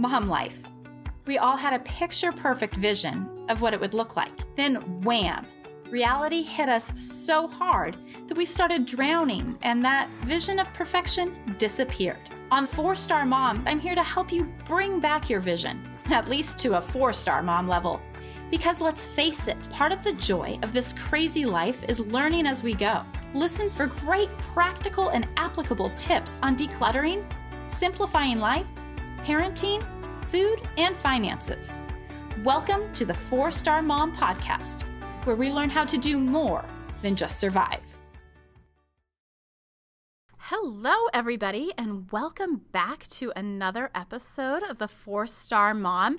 mom 0.00 0.28
life. 0.28 0.58
We 1.26 1.36
all 1.36 1.58
had 1.58 1.74
a 1.74 1.84
picture 1.84 2.32
perfect 2.32 2.74
vision 2.74 3.28
of 3.50 3.60
what 3.60 3.74
it 3.74 3.80
would 3.80 3.92
look 3.92 4.16
like. 4.16 4.32
Then, 4.56 4.76
wham! 5.02 5.46
Reality 5.90 6.42
hit 6.42 6.70
us 6.70 6.90
so 6.98 7.46
hard 7.46 7.98
that 8.26 8.36
we 8.36 8.46
started 8.46 8.86
drowning, 8.86 9.58
and 9.60 9.82
that 9.84 10.08
vision 10.22 10.58
of 10.58 10.72
perfection 10.72 11.36
disappeared. 11.58 12.30
On 12.50 12.66
Four 12.66 12.96
Star 12.96 13.26
Mom, 13.26 13.62
I'm 13.66 13.78
here 13.78 13.94
to 13.94 14.02
help 14.02 14.32
you 14.32 14.50
bring 14.66 15.00
back 15.00 15.28
your 15.28 15.40
vision, 15.40 15.82
at 16.06 16.30
least 16.30 16.56
to 16.60 16.78
a 16.78 16.80
four 16.80 17.12
star 17.12 17.42
mom 17.42 17.68
level. 17.68 18.00
Because 18.50 18.80
let's 18.80 19.04
face 19.04 19.48
it, 19.48 19.68
part 19.70 19.92
of 19.92 20.02
the 20.02 20.14
joy 20.14 20.58
of 20.62 20.72
this 20.72 20.94
crazy 20.94 21.44
life 21.44 21.84
is 21.88 22.00
learning 22.00 22.46
as 22.46 22.64
we 22.64 22.72
go. 22.72 23.02
Listen 23.34 23.68
for 23.68 23.88
great 23.88 24.30
practical 24.38 25.10
and 25.10 25.28
applicable 25.36 25.90
tips 25.90 26.38
on 26.42 26.56
decluttering, 26.56 27.22
simplifying 27.68 28.40
life, 28.40 28.66
parenting, 29.24 29.82
food, 30.30 30.62
and 30.78 30.96
finances. 30.96 31.74
Welcome 32.42 32.90
to 32.94 33.04
the 33.04 33.12
Four 33.14 33.50
Star 33.50 33.82
Mom 33.82 34.16
Podcast, 34.16 34.84
where 35.24 35.36
we 35.36 35.52
learn 35.52 35.68
how 35.68 35.84
to 35.84 35.98
do 35.98 36.18
more 36.18 36.64
than 37.02 37.14
just 37.16 37.38
survive. 37.38 37.82
Hello, 40.52 41.06
everybody, 41.14 41.70
and 41.78 42.10
welcome 42.10 42.62
back 42.72 43.06
to 43.06 43.32
another 43.36 43.88
episode 43.94 44.64
of 44.64 44.78
the 44.78 44.88
Four 44.88 45.28
Star 45.28 45.74
Mom. 45.74 46.18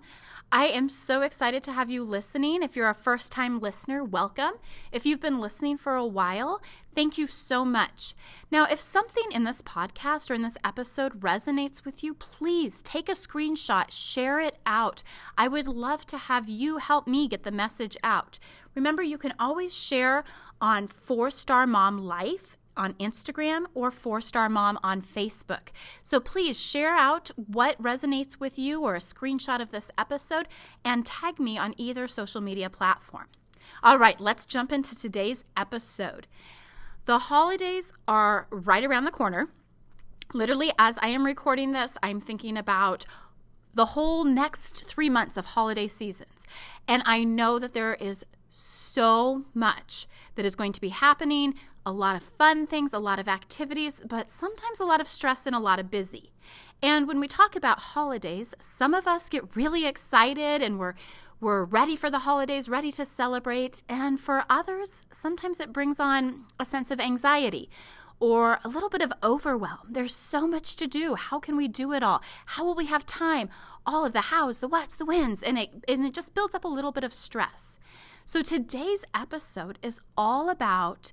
I 0.54 0.68
am 0.68 0.88
so 0.88 1.22
excited 1.22 1.64
to 1.64 1.74
have 1.74 1.90
you 1.90 2.02
listening. 2.06 2.64
If 2.64 2.78
you're 2.78 2.88
a 2.88 2.94
first 2.94 3.34
time 3.34 3.60
listener, 3.60 4.06
welcome. 4.06 4.54
If 4.94 5.06
you've 5.06 5.20
been 5.20 5.42
listening 5.42 5.78
for 5.78 5.96
a 5.96 6.06
while, 6.06 6.62
thank 6.96 7.18
you 7.18 7.28
so 7.28 7.66
much. 7.66 8.16
Now, 8.50 8.66
if 8.72 8.80
something 8.80 9.26
in 9.34 9.44
this 9.44 9.62
podcast 9.62 10.32
or 10.32 10.36
in 10.36 10.44
this 10.44 10.58
episode 10.64 11.20
resonates 11.20 11.84
with 11.84 12.02
you, 12.02 12.14
please 12.14 12.82
take 12.82 13.10
a 13.10 13.12
screenshot, 13.12 13.92
share 13.92 14.40
it 14.40 14.56
out. 14.66 15.04
I 15.38 15.50
would 15.50 15.68
love 15.68 16.06
to 16.06 16.18
have 16.18 16.48
you 16.48 16.78
help 16.78 17.06
me 17.06 17.28
get 17.28 17.44
the 17.44 17.52
message 17.52 17.98
out. 18.02 18.40
Remember, 18.76 19.04
you 19.04 19.18
can 19.18 19.34
always 19.38 19.76
share 19.76 20.24
on 20.62 20.88
Four 20.88 21.32
Star 21.32 21.68
Mom 21.68 21.98
Life 21.98 22.58
on 22.82 22.94
Instagram 22.96 23.66
or 23.76 23.92
Four 23.92 24.20
Star 24.22 24.50
Mom 24.50 24.80
on 24.84 25.04
Facebook. 25.04 25.70
So 26.02 26.20
please 26.20 26.60
share 26.60 26.96
out 26.96 27.30
what 27.36 27.82
resonates 27.82 28.40
with 28.40 28.58
you 28.58 28.82
or 28.82 28.96
a 28.96 29.00
screenshot 29.00 29.62
of 29.62 29.70
this 29.70 29.92
episode 29.98 30.48
and 30.84 31.06
tag 31.06 31.40
me 31.40 31.60
on 31.60 31.76
either 31.78 32.08
social 32.08 32.42
media 32.42 32.70
platform. 32.70 33.28
All 33.84 34.00
right, 34.00 34.20
let's 34.20 34.48
jump 34.48 34.72
into 34.72 35.00
today's 35.00 35.46
episode. 35.56 36.26
The 37.06 37.20
holidays 37.20 37.94
are 38.08 38.48
right 38.50 38.84
around 38.84 39.06
the 39.06 39.12
corner. 39.12 39.50
Literally, 40.34 40.72
as 40.80 40.98
I 41.02 41.10
am 41.10 41.26
recording 41.26 41.74
this, 41.74 41.98
I'm 42.02 42.20
thinking 42.20 42.58
about 42.58 43.06
the 43.74 43.88
whole 43.88 44.24
next 44.24 44.86
three 44.86 45.10
months 45.10 45.38
of 45.38 45.46
holiday 45.46 45.88
seasons. 45.88 46.46
And 46.88 47.04
I 47.06 47.24
know 47.24 47.60
that 47.60 47.74
there 47.74 47.94
is 47.96 48.26
so 48.50 49.46
much 49.54 50.08
that 50.36 50.46
is 50.46 50.56
going 50.56 50.74
to 50.74 50.82
be 50.82 50.90
happening 50.90 51.54
a 51.86 51.92
lot 51.92 52.16
of 52.16 52.24
fun 52.24 52.68
things, 52.68 52.94
a 52.94 53.00
lot 53.00 53.20
of 53.20 53.28
activities, 53.28 54.02
but 54.08 54.30
sometimes 54.30 54.80
a 54.80 54.86
lot 54.86 55.02
of 55.02 55.08
stress 55.08 55.46
and 55.46 55.56
a 55.56 55.60
lot 55.60 55.80
of 55.80 55.90
busy. 55.92 56.32
And 56.82 57.08
when 57.08 57.20
we 57.20 57.28
talk 57.28 57.56
about 57.56 57.80
holidays, 57.80 58.54
some 58.60 58.94
of 58.94 59.08
us 59.08 59.30
get 59.30 59.56
really 59.56 59.86
excited 59.86 60.62
and 60.62 60.80
we're 60.80 60.96
we're 61.40 61.64
ready 61.64 61.96
for 61.96 62.12
the 62.12 62.20
holidays, 62.20 62.70
ready 62.70 62.92
to 62.92 63.04
celebrate, 63.04 63.82
and 63.90 64.20
for 64.20 64.44
others, 64.48 65.08
sometimes 65.10 65.60
it 65.60 65.74
brings 65.74 66.00
on 66.00 66.46
a 66.60 66.66
sense 66.66 66.92
of 66.92 67.00
anxiety 67.00 67.68
or 68.20 68.60
a 68.64 68.68
little 68.68 68.90
bit 68.90 69.02
of 69.02 69.12
overwhelm. 69.24 69.80
There's 69.90 70.14
so 70.14 70.46
much 70.46 70.76
to 70.76 70.86
do. 70.86 71.16
How 71.16 71.40
can 71.40 71.58
we 71.58 71.68
do 71.68 71.92
it 71.94 72.04
all? 72.04 72.22
How 72.46 72.64
will 72.64 72.76
we 72.76 72.86
have 72.86 73.08
time? 73.08 73.50
All 73.88 74.06
of 74.06 74.14
the 74.14 74.22
hows, 74.22 74.60
the 74.60 74.68
whats, 74.68 74.96
the 74.96 75.06
wins, 75.06 75.42
and 75.42 75.58
it 75.58 75.84
and 75.88 76.06
it 76.06 76.14
just 76.14 76.36
builds 76.36 76.54
up 76.54 76.64
a 76.64 76.70
little 76.70 76.92
bit 76.92 77.04
of 77.04 77.12
stress. 77.12 77.80
So 78.24 78.44
today's 78.44 79.04
episode 79.16 79.80
is 79.82 80.00
all 80.16 80.48
about 80.48 81.12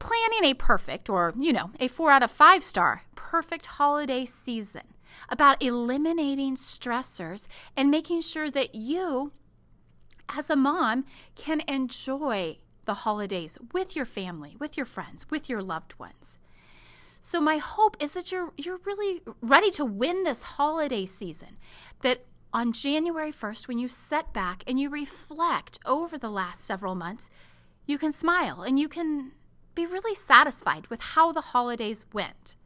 planning 0.00 0.50
a 0.50 0.54
perfect, 0.54 1.08
or, 1.08 1.32
you 1.38 1.52
know, 1.52 1.70
a 1.78 1.86
four 1.86 2.10
out 2.10 2.24
of 2.24 2.30
five 2.32 2.64
star 2.64 3.04
perfect 3.14 3.66
holiday 3.66 4.24
season, 4.24 4.82
about 5.28 5.62
eliminating 5.62 6.56
stressors 6.56 7.46
and 7.76 7.88
making 7.90 8.20
sure 8.20 8.50
that 8.50 8.74
you, 8.74 9.30
as 10.28 10.50
a 10.50 10.56
mom, 10.56 11.04
can 11.36 11.62
enjoy 11.68 12.58
the 12.86 12.94
holidays 12.94 13.56
with 13.72 13.94
your 13.94 14.04
family, 14.04 14.56
with 14.58 14.76
your 14.76 14.86
friends, 14.86 15.30
with 15.30 15.48
your 15.48 15.62
loved 15.62 15.96
ones. 15.98 16.38
So 17.20 17.40
my 17.40 17.58
hope 17.58 17.96
is 18.00 18.14
that 18.14 18.32
you're 18.32 18.52
you're 18.56 18.80
really 18.84 19.20
ready 19.42 19.70
to 19.72 19.84
win 19.84 20.24
this 20.24 20.42
holiday 20.42 21.04
season. 21.04 21.58
That 22.00 22.24
on 22.52 22.72
January 22.72 23.30
1st 23.30 23.68
when 23.68 23.78
you 23.78 23.86
set 23.86 24.32
back 24.32 24.64
and 24.66 24.80
you 24.80 24.88
reflect 24.88 25.78
over 25.84 26.18
the 26.18 26.30
last 26.30 26.62
several 26.62 26.94
months, 26.94 27.30
you 27.86 27.98
can 27.98 28.10
smile 28.10 28.62
and 28.62 28.80
you 28.80 28.88
can 28.88 29.32
be 29.80 29.86
really 29.86 30.14
satisfied 30.14 30.86
with 30.88 31.00
how 31.00 31.32
the 31.32 31.40
holidays 31.40 32.04
went. 32.12 32.56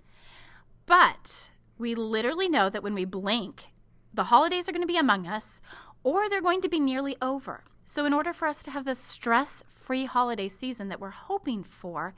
But 0.87 1.53
we 1.79 1.95
literally 1.95 2.49
know 2.49 2.69
that 2.69 2.83
when 2.83 2.95
we 2.95 3.05
blink, 3.05 3.73
the 4.13 4.25
holidays 4.25 4.69
are 4.69 4.73
going 4.73 4.83
to 4.83 4.93
be 4.93 4.99
among 4.99 5.27
us 5.27 5.61
or 6.03 6.29
they're 6.29 6.41
going 6.43 6.61
to 6.63 6.69
be 6.69 6.81
nearly 6.81 7.17
over. 7.23 7.65
So, 7.87 8.05
in 8.05 8.13
order 8.13 8.33
for 8.33 8.49
us 8.49 8.63
to 8.65 8.71
have 8.71 8.85
this 8.85 8.99
stress 8.99 9.63
free 9.69 10.07
holiday 10.07 10.49
season 10.49 10.89
that 10.89 11.01
we're 11.01 11.11
hoping 11.11 11.63
for, 11.63 12.15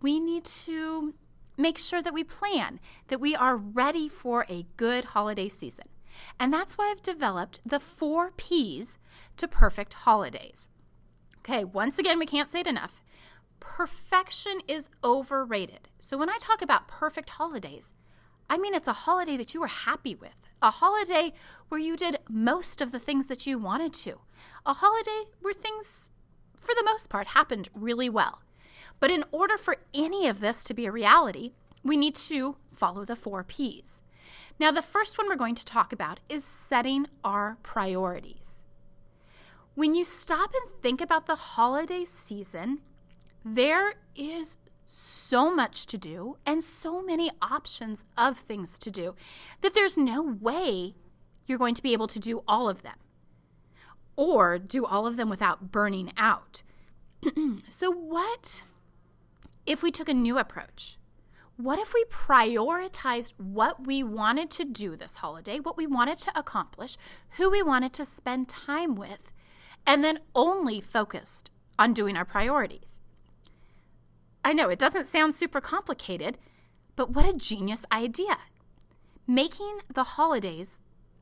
we 0.00 0.18
need 0.18 0.44
to 0.44 1.14
make 1.56 1.78
sure 1.78 2.02
that 2.02 2.14
we 2.14 2.24
plan, 2.24 2.80
that 3.08 3.20
we 3.20 3.36
are 3.36 3.56
ready 3.56 4.08
for 4.08 4.46
a 4.48 4.66
good 4.76 5.06
holiday 5.06 5.48
season. 5.48 5.86
And 6.40 6.52
that's 6.52 6.76
why 6.76 6.90
I've 6.90 7.02
developed 7.02 7.60
the 7.64 7.80
four 7.80 8.32
P's 8.36 8.98
to 9.36 9.46
perfect 9.46 9.92
holidays. 9.94 10.68
Okay, 11.38 11.64
once 11.64 11.98
again, 11.98 12.18
we 12.18 12.26
can't 12.26 12.48
say 12.48 12.60
it 12.60 12.66
enough 12.66 13.02
perfection 13.60 14.60
is 14.66 14.90
overrated. 15.04 15.88
So 15.98 16.18
when 16.18 16.30
I 16.30 16.38
talk 16.40 16.62
about 16.62 16.88
perfect 16.88 17.30
holidays, 17.30 17.94
I 18.48 18.58
mean 18.58 18.74
it's 18.74 18.88
a 18.88 18.92
holiday 18.92 19.36
that 19.36 19.54
you 19.54 19.60
were 19.60 19.68
happy 19.68 20.14
with, 20.14 20.34
a 20.60 20.70
holiday 20.70 21.32
where 21.68 21.80
you 21.80 21.96
did 21.96 22.18
most 22.28 22.80
of 22.80 22.90
the 22.90 22.98
things 22.98 23.26
that 23.26 23.46
you 23.46 23.58
wanted 23.58 23.92
to, 23.94 24.20
a 24.66 24.74
holiday 24.74 25.30
where 25.40 25.54
things, 25.54 26.08
for 26.56 26.74
the 26.74 26.84
most 26.84 27.08
part, 27.08 27.28
happened 27.28 27.68
really 27.74 28.08
well. 28.08 28.40
But 28.98 29.10
in 29.10 29.24
order 29.30 29.56
for 29.56 29.76
any 29.94 30.26
of 30.26 30.40
this 30.40 30.64
to 30.64 30.74
be 30.74 30.86
a 30.86 30.92
reality, 30.92 31.52
we 31.84 31.96
need 31.96 32.14
to 32.16 32.56
follow 32.74 33.04
the 33.04 33.16
four 33.16 33.44
P's. 33.44 34.02
Now, 34.58 34.70
the 34.70 34.82
first 34.82 35.16
one 35.16 35.26
we're 35.28 35.36
going 35.36 35.54
to 35.54 35.64
talk 35.64 35.92
about 35.92 36.20
is 36.28 36.44
setting 36.44 37.06
our 37.24 37.56
priorities. 37.62 38.62
When 39.74 39.94
you 39.94 40.04
stop 40.04 40.50
and 40.52 40.82
think 40.82 41.00
about 41.00 41.26
the 41.26 41.36
holiday 41.36 42.04
season, 42.04 42.80
there 43.44 43.94
is 44.14 44.56
so 44.84 45.54
much 45.54 45.86
to 45.86 45.96
do 45.96 46.36
and 46.44 46.64
so 46.64 47.00
many 47.00 47.30
options 47.40 48.04
of 48.16 48.36
things 48.36 48.78
to 48.78 48.90
do 48.90 49.14
that 49.60 49.72
there's 49.72 49.96
no 49.96 50.22
way 50.22 50.94
you're 51.46 51.58
going 51.58 51.74
to 51.74 51.82
be 51.82 51.92
able 51.92 52.08
to 52.08 52.18
do 52.18 52.42
all 52.48 52.68
of 52.68 52.82
them 52.82 52.96
or 54.16 54.58
do 54.58 54.84
all 54.84 55.06
of 55.06 55.16
them 55.16 55.28
without 55.28 55.72
burning 55.72 56.12
out. 56.16 56.62
so, 57.68 57.90
what 57.90 58.64
if 59.64 59.82
we 59.82 59.90
took 59.90 60.08
a 60.08 60.14
new 60.14 60.38
approach? 60.38 60.98
What 61.56 61.78
if 61.78 61.92
we 61.92 62.04
prioritized 62.04 63.34
what 63.36 63.86
we 63.86 64.02
wanted 64.02 64.50
to 64.52 64.64
do 64.64 64.96
this 64.96 65.16
holiday, 65.16 65.60
what 65.60 65.76
we 65.76 65.86
wanted 65.86 66.18
to 66.18 66.38
accomplish, 66.38 66.96
who 67.36 67.50
we 67.50 67.62
wanted 67.62 67.92
to 67.94 68.04
spend 68.06 68.48
time 68.48 68.94
with, 68.94 69.32
and 69.86 70.02
then 70.02 70.20
only 70.34 70.80
focused 70.80 71.50
on 71.78 71.92
doing 71.92 72.16
our 72.16 72.24
priorities? 72.24 72.99
I 74.44 74.52
know 74.52 74.68
it 74.68 74.78
doesn't 74.78 75.06
sound 75.06 75.34
super 75.34 75.60
complicated, 75.60 76.38
but 76.96 77.10
what 77.10 77.28
a 77.28 77.36
genius 77.36 77.84
idea. 77.92 78.38
Making 79.26 79.80
the 79.92 80.04
holidays 80.04 80.80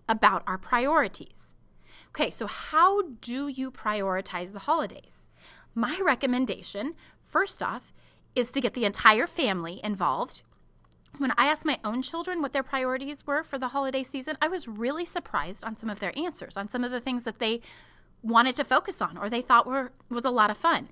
about 0.08 0.42
our 0.46 0.58
priorities. 0.58 1.54
Okay, 2.08 2.30
so 2.30 2.46
how 2.46 3.02
do 3.20 3.48
you 3.48 3.70
prioritize 3.70 4.52
the 4.52 4.60
holidays? 4.60 5.26
My 5.74 6.00
recommendation, 6.02 6.94
first 7.22 7.62
off, 7.62 7.92
is 8.34 8.50
to 8.52 8.60
get 8.60 8.74
the 8.74 8.84
entire 8.84 9.26
family 9.26 9.80
involved. 9.84 10.42
When 11.18 11.32
I 11.36 11.46
asked 11.46 11.64
my 11.64 11.78
own 11.84 12.02
children 12.02 12.40
what 12.40 12.52
their 12.52 12.62
priorities 12.62 13.26
were 13.26 13.42
for 13.42 13.58
the 13.58 13.68
holiday 13.68 14.02
season, 14.02 14.36
I 14.40 14.48
was 14.48 14.68
really 14.68 15.04
surprised 15.04 15.64
on 15.64 15.76
some 15.76 15.90
of 15.90 16.00
their 16.00 16.16
answers, 16.18 16.56
on 16.56 16.68
some 16.68 16.84
of 16.84 16.90
the 16.90 17.00
things 17.00 17.24
that 17.24 17.38
they 17.38 17.60
wanted 18.22 18.56
to 18.56 18.64
focus 18.64 19.00
on 19.00 19.16
or 19.16 19.28
they 19.28 19.42
thought 19.42 19.66
were 19.66 19.92
was 20.08 20.24
a 20.24 20.30
lot 20.30 20.50
of 20.50 20.56
fun. 20.56 20.88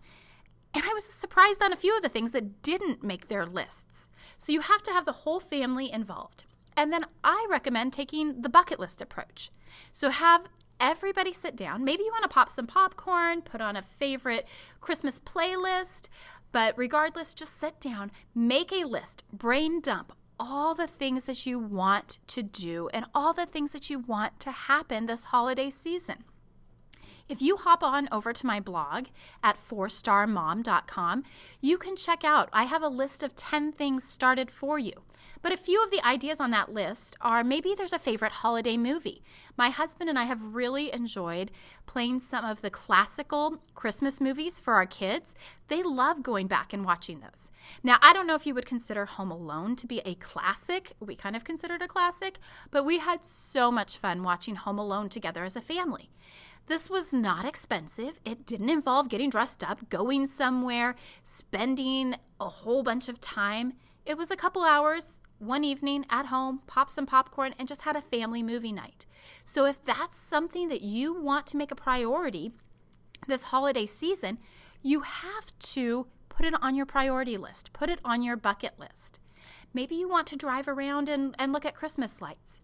And 0.77 0.85
I 0.85 0.93
was 0.93 1.05
surprised 1.07 1.63
on 1.63 1.73
a 1.73 1.77
few 1.77 1.97
of 1.97 2.03
the 2.03 2.11
things 2.11 2.33
that 2.33 2.61
didn't 2.61 3.03
make 3.03 3.29
their 3.29 3.47
lists. 3.47 4.11
So 4.37 4.53
you 4.53 4.61
have 4.61 4.83
to 4.83 4.93
have 4.93 5.07
the 5.07 5.23
whole 5.25 5.41
family 5.41 5.91
involved. 5.91 6.45
And 6.77 6.93
then 6.93 7.07
I 7.25 7.47
recommend 7.49 7.95
taking 7.95 8.43
the 8.43 8.51
bucket 8.51 8.79
list 8.79 9.01
approach. 9.01 9.51
So 9.95 10.11
have 10.11 10.51
everybody 10.79 11.33
sit 11.33 11.57
down. 11.57 11.83
Maybe 11.83 12.03
you 12.03 12.13
want 12.13 12.25
to 12.25 12.35
pop 12.35 12.51
some 12.51 12.67
popcorn, 12.67 13.41
put 13.41 13.63
on 13.63 13.75
a 13.75 13.81
favorite 13.81 14.47
Christmas 14.83 15.19
playlist, 15.19 16.11
but 16.53 16.77
regardless, 16.77 17.33
just 17.33 17.59
sit 17.59 17.81
down, 17.81 18.13
make 18.35 18.71
a 18.71 18.85
list, 18.85 19.25
brain 19.33 19.81
dump 19.81 20.13
all 20.39 20.75
the 20.75 20.87
things 20.87 21.25
that 21.25 21.47
you 21.47 21.59
want 21.59 22.19
to 22.27 22.43
do 22.43 22.91
and 22.93 23.07
all 23.15 23.33
the 23.33 23.47
things 23.47 23.71
that 23.73 23.89
you 23.89 23.99
want 23.99 24.39
to 24.41 24.51
happen 24.51 25.07
this 25.07 25.25
holiday 25.25 25.71
season. 25.71 26.25
If 27.29 27.43
you 27.43 27.57
hop 27.57 27.83
on 27.83 28.09
over 28.13 28.33
to 28.33 28.47
my 28.47 28.61
blog 28.61 29.07
at 29.43 29.59
fourstarmom.com, 29.59 31.25
you 31.61 31.77
can 31.77 31.97
check 31.97 32.23
out. 32.23 32.49
I 32.53 32.65
have 32.65 32.83
a 32.83 32.89
list 32.89 33.25
of 33.25 33.35
10 33.35 33.73
things 33.73 34.05
started 34.05 34.49
for 34.49 34.79
you. 34.79 34.93
But 35.43 35.53
a 35.53 35.57
few 35.57 35.83
of 35.83 35.91
the 35.91 36.05
ideas 36.07 36.41
on 36.41 36.51
that 36.53 36.73
list 36.73 37.17
are 37.21 37.43
maybe 37.43 37.75
there's 37.75 37.93
a 37.93 37.99
favorite 37.99 38.33
holiday 38.33 38.77
movie. 38.77 39.23
My 39.57 39.71
husband 39.71 40.09
and 40.09 40.19
I 40.19 40.25
have 40.25 40.55
really 40.55 40.93
enjoyed 40.93 41.51
playing 41.87 42.21
some 42.21 42.45
of 42.45 42.63
the 42.63 42.71
classical 42.71 43.59
Christmas 43.75 44.21
movies 44.21 44.61
for 44.61 44.75
our 44.75 44.87
kids. 44.87 45.35
They 45.69 45.83
love 45.83 46.23
going 46.23 46.47
back 46.47 46.73
and 46.73 46.85
watching 46.85 47.21
those. 47.21 47.51
Now, 47.83 47.99
I 48.03 48.13
don't 48.13 48.27
know 48.27 48.35
if 48.35 48.47
you 48.47 48.55
would 48.55 48.67
consider 48.67 49.05
Home 49.05 49.31
Alone 49.31 49.75
to 49.77 49.87
be 49.87 50.01
a 50.05 50.15
classic. 50.15 50.93
We 51.01 51.17
kind 51.17 51.35
of 51.35 51.45
considered 51.45 51.83
a 51.83 51.89
classic, 51.89 52.39
but 52.71 52.85
we 52.85 52.99
had 52.99 53.25
so 53.25 53.73
much 53.73 53.97
fun 53.97 54.23
watching 54.23 54.57
Home 54.57 54.79
Alone 54.79 55.09
together 55.09 55.45
as 55.45 55.57
a 55.57 55.61
family. 55.61 56.11
This 56.67 56.91
was 56.91 57.13
not 57.13 57.45
expensive. 57.45 58.19
It 58.25 58.45
didn't 58.45 58.71
involve 58.71 59.09
getting 59.09 59.31
dressed 59.31 59.63
up, 59.63 59.89
going 59.89 60.27
somewhere, 60.27 60.97
spending 61.23 62.17
a 62.41 62.49
whole 62.49 62.83
bunch 62.83 63.09
of 63.09 63.21
time. 63.21 63.75
It 64.05 64.19
was 64.19 64.33
a 64.33 64.37
couple 64.37 64.65
hours, 64.65 65.21
one 65.39 65.63
evening 65.63 66.07
at 66.11 66.27
home, 66.27 66.63
pop 66.67 66.91
some 66.91 67.07
popcorn, 67.07 67.55
and 67.59 67.69
just 67.69 67.83
had 67.83 67.95
a 67.95 68.03
family 68.03 68.43
movie 68.43 68.73
night. 68.73 69.07
So 69.45 69.65
if 69.65 69.85
that's 69.85 70.17
something 70.17 70.69
that 70.69 70.83
you 70.83 71.15
want 71.15 71.47
to 71.49 71.57
make 71.57 71.71
a 71.71 71.77
priority 71.77 72.53
this 73.29 73.45
holiday 73.45 73.87
season, 73.87 74.39
you 74.83 75.01
have 75.01 75.57
to 75.59 76.07
put 76.29 76.47
it 76.47 76.55
on 76.61 76.75
your 76.75 76.87
priority 76.87 77.37
list, 77.37 77.73
put 77.73 77.89
it 77.91 78.01
on 78.05 78.23
your 78.23 78.37
bucket 78.37 78.79
list. 78.79 79.21
Maybe 79.73 79.95
you 79.95 80.09
want 80.09 80.27
to 80.29 80.37
drive 80.37 80.67
around 80.67 81.09
and, 81.09 81.35
and 81.39 81.53
look 81.53 81.65
at 81.65 81.75
Christmas 81.75 82.21
lights. 82.21 82.61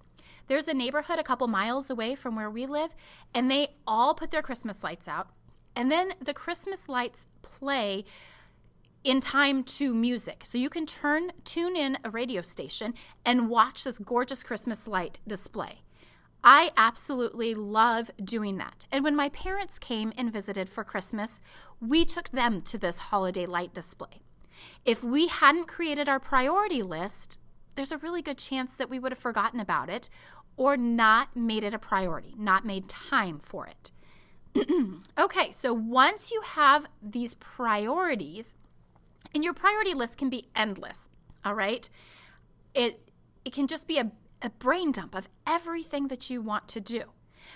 There's 0.52 0.68
a 0.68 0.74
neighborhood 0.74 1.18
a 1.18 1.22
couple 1.22 1.48
miles 1.48 1.88
away 1.88 2.14
from 2.14 2.36
where 2.36 2.50
we 2.50 2.66
live, 2.66 2.94
and 3.34 3.50
they 3.50 3.68
all 3.86 4.12
put 4.12 4.30
their 4.30 4.42
Christmas 4.42 4.84
lights 4.84 5.08
out. 5.08 5.30
And 5.74 5.90
then 5.90 6.12
the 6.20 6.34
Christmas 6.34 6.90
lights 6.90 7.26
play 7.40 8.04
in 9.02 9.18
time 9.20 9.64
to 9.64 9.94
music. 9.94 10.42
So 10.44 10.58
you 10.58 10.68
can 10.68 10.84
turn 10.84 11.32
tune 11.44 11.74
in 11.74 11.96
a 12.04 12.10
radio 12.10 12.42
station 12.42 12.92
and 13.24 13.48
watch 13.48 13.84
this 13.84 13.98
gorgeous 13.98 14.42
Christmas 14.42 14.86
light 14.86 15.20
display. 15.26 15.80
I 16.44 16.72
absolutely 16.76 17.54
love 17.54 18.10
doing 18.22 18.58
that. 18.58 18.84
And 18.92 19.02
when 19.02 19.16
my 19.16 19.30
parents 19.30 19.78
came 19.78 20.12
and 20.18 20.30
visited 20.30 20.68
for 20.68 20.84
Christmas, 20.84 21.40
we 21.80 22.04
took 22.04 22.28
them 22.28 22.60
to 22.60 22.76
this 22.76 22.98
holiday 22.98 23.46
light 23.46 23.72
display. 23.72 24.20
If 24.84 25.02
we 25.02 25.28
hadn't 25.28 25.66
created 25.66 26.10
our 26.10 26.20
priority 26.20 26.82
list, 26.82 27.38
there's 27.74 27.92
a 27.92 27.98
really 27.98 28.22
good 28.22 28.38
chance 28.38 28.74
that 28.74 28.90
we 28.90 28.98
would 28.98 29.12
have 29.12 29.18
forgotten 29.18 29.60
about 29.60 29.88
it 29.88 30.08
or 30.56 30.76
not 30.76 31.34
made 31.36 31.64
it 31.64 31.74
a 31.74 31.78
priority, 31.78 32.34
not 32.36 32.64
made 32.64 32.88
time 32.88 33.40
for 33.42 33.66
it. 33.66 33.90
okay, 35.18 35.52
so 35.52 35.72
once 35.72 36.30
you 36.30 36.42
have 36.42 36.86
these 37.02 37.34
priorities, 37.34 38.54
and 39.34 39.42
your 39.42 39.54
priority 39.54 39.94
list 39.94 40.18
can 40.18 40.28
be 40.28 40.48
endless, 40.54 41.08
all 41.44 41.54
right? 41.54 41.88
It 42.74 43.00
it 43.44 43.52
can 43.52 43.66
just 43.66 43.88
be 43.88 43.98
a, 43.98 44.12
a 44.40 44.50
brain 44.50 44.92
dump 44.92 45.14
of 45.14 45.28
everything 45.46 46.08
that 46.08 46.30
you 46.30 46.40
want 46.40 46.68
to 46.68 46.80
do. 46.80 47.04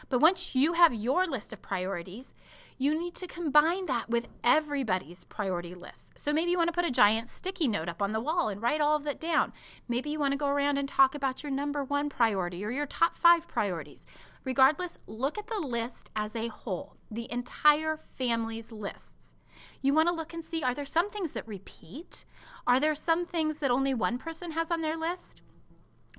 But 0.08 0.20
once 0.20 0.54
you 0.54 0.74
have 0.74 0.94
your 0.94 1.26
list 1.26 1.52
of 1.52 1.62
priorities, 1.62 2.34
you 2.78 2.98
need 2.98 3.14
to 3.16 3.26
combine 3.26 3.86
that 3.86 4.08
with 4.08 4.28
everybody's 4.44 5.24
priority 5.24 5.74
list. 5.74 6.12
So 6.16 6.32
maybe 6.32 6.50
you 6.50 6.58
want 6.58 6.68
to 6.68 6.72
put 6.72 6.84
a 6.84 6.90
giant 6.90 7.28
sticky 7.28 7.68
note 7.68 7.88
up 7.88 8.02
on 8.02 8.12
the 8.12 8.20
wall 8.20 8.48
and 8.48 8.60
write 8.60 8.80
all 8.80 8.96
of 8.96 9.04
that 9.04 9.20
down. 9.20 9.52
Maybe 9.88 10.10
you 10.10 10.18
want 10.18 10.32
to 10.32 10.38
go 10.38 10.48
around 10.48 10.78
and 10.78 10.88
talk 10.88 11.14
about 11.14 11.42
your 11.42 11.52
number 11.52 11.82
one 11.82 12.08
priority 12.08 12.64
or 12.64 12.70
your 12.70 12.86
top 12.86 13.14
five 13.14 13.48
priorities. 13.48 14.06
Regardless, 14.44 14.98
look 15.06 15.38
at 15.38 15.48
the 15.48 15.60
list 15.60 16.10
as 16.14 16.36
a 16.36 16.48
whole, 16.48 16.96
the 17.10 17.30
entire 17.32 17.96
family's 17.96 18.70
lists. 18.70 19.34
You 19.80 19.94
want 19.94 20.08
to 20.08 20.14
look 20.14 20.32
and 20.34 20.44
see 20.44 20.62
are 20.62 20.74
there 20.74 20.84
some 20.84 21.08
things 21.08 21.32
that 21.32 21.46
repeat? 21.48 22.24
Are 22.66 22.78
there 22.80 22.94
some 22.94 23.24
things 23.24 23.58
that 23.58 23.70
only 23.70 23.94
one 23.94 24.18
person 24.18 24.52
has 24.52 24.70
on 24.70 24.82
their 24.82 24.96
list? 24.96 25.42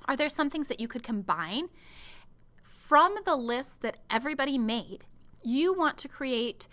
Are 0.06 0.16
there 0.16 0.28
some 0.28 0.48
things 0.48 0.68
that 0.68 0.80
you 0.80 0.88
could 0.88 1.02
combine? 1.02 1.68
From 2.88 3.16
the 3.26 3.36
list 3.36 3.82
that 3.82 3.98
everybody 4.08 4.56
made, 4.56 5.04
you 5.44 5.74
want 5.74 5.98
to 5.98 6.08
create 6.08 6.66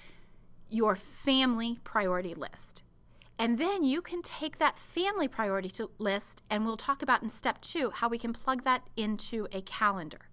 your 0.70 0.96
family 0.96 1.78
priority 1.84 2.34
list. 2.34 2.84
And 3.38 3.58
then 3.58 3.84
you 3.84 4.02
can 4.02 4.22
take 4.22 4.58
that 4.58 4.80
family 4.80 5.28
priority 5.28 5.70
list, 5.98 6.42
and 6.50 6.64
we'll 6.64 6.78
talk 6.78 7.02
about 7.02 7.22
in 7.22 7.30
step 7.30 7.60
two 7.60 7.90
how 7.90 8.08
we 8.08 8.18
can 8.18 8.32
plug 8.32 8.64
that 8.64 8.84
into 8.96 9.50
a 9.52 9.62
calendar. 9.62 10.30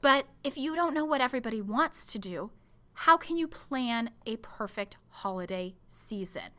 But 0.00 0.26
if 0.42 0.58
you 0.58 0.74
don't 0.74 0.94
know 0.94 1.04
what 1.04 1.20
everybody 1.20 1.60
wants 1.60 2.06
to 2.06 2.18
do, 2.18 2.50
how 2.94 3.16
can 3.16 3.36
you 3.36 3.46
plan 3.46 4.10
a 4.26 4.34
perfect 4.38 4.96
holiday 5.10 5.76
season? 5.86 6.50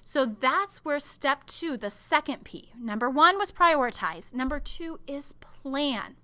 So 0.00 0.24
that's 0.26 0.84
where 0.84 1.00
step 1.00 1.44
two, 1.46 1.76
the 1.76 1.90
second 1.90 2.44
P. 2.44 2.70
Number 2.78 3.10
one 3.10 3.36
was 3.36 3.50
prioritize, 3.50 4.32
number 4.32 4.60
two 4.60 5.00
is 5.08 5.32
plan. 5.40 6.18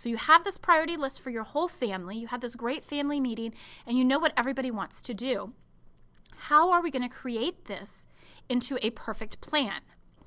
So 0.00 0.08
you 0.08 0.16
have 0.16 0.44
this 0.44 0.56
priority 0.56 0.96
list 0.96 1.20
for 1.20 1.28
your 1.28 1.42
whole 1.42 1.68
family, 1.68 2.16
you 2.16 2.28
have 2.28 2.40
this 2.40 2.56
great 2.56 2.86
family 2.86 3.20
meeting, 3.20 3.52
and 3.86 3.98
you 3.98 4.04
know 4.04 4.18
what 4.18 4.32
everybody 4.34 4.70
wants 4.70 5.02
to 5.02 5.12
do. 5.12 5.52
How 6.48 6.70
are 6.70 6.80
we 6.80 6.90
going 6.90 7.06
to 7.06 7.14
create 7.14 7.66
this 7.66 8.06
into 8.48 8.78
a 8.80 8.92
perfect 8.92 9.42
plan? 9.42 9.82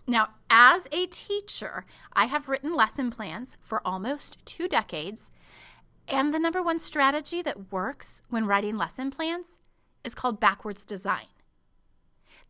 Now, 0.06 0.36
as 0.48 0.88
a 0.92 1.08
teacher, 1.08 1.86
I 2.14 2.25
have 2.25 2.48
written 2.48 2.75
lesson 2.75 3.10
plans 3.10 3.58
for 3.62 3.81
almost 3.84 4.38
two 4.46 4.68
decades. 4.68 5.31
And 6.08 6.31
the 6.31 6.40
number 6.40 6.62
one 6.62 6.78
strategy 6.78 7.42
that 7.42 7.72
works 7.72 8.22
when 8.30 8.46
writing 8.46 8.78
lesson 8.78 9.10
plans 9.10 9.58
is 10.04 10.14
called 10.14 10.40
backwards 10.40 10.86
design. 10.86 11.34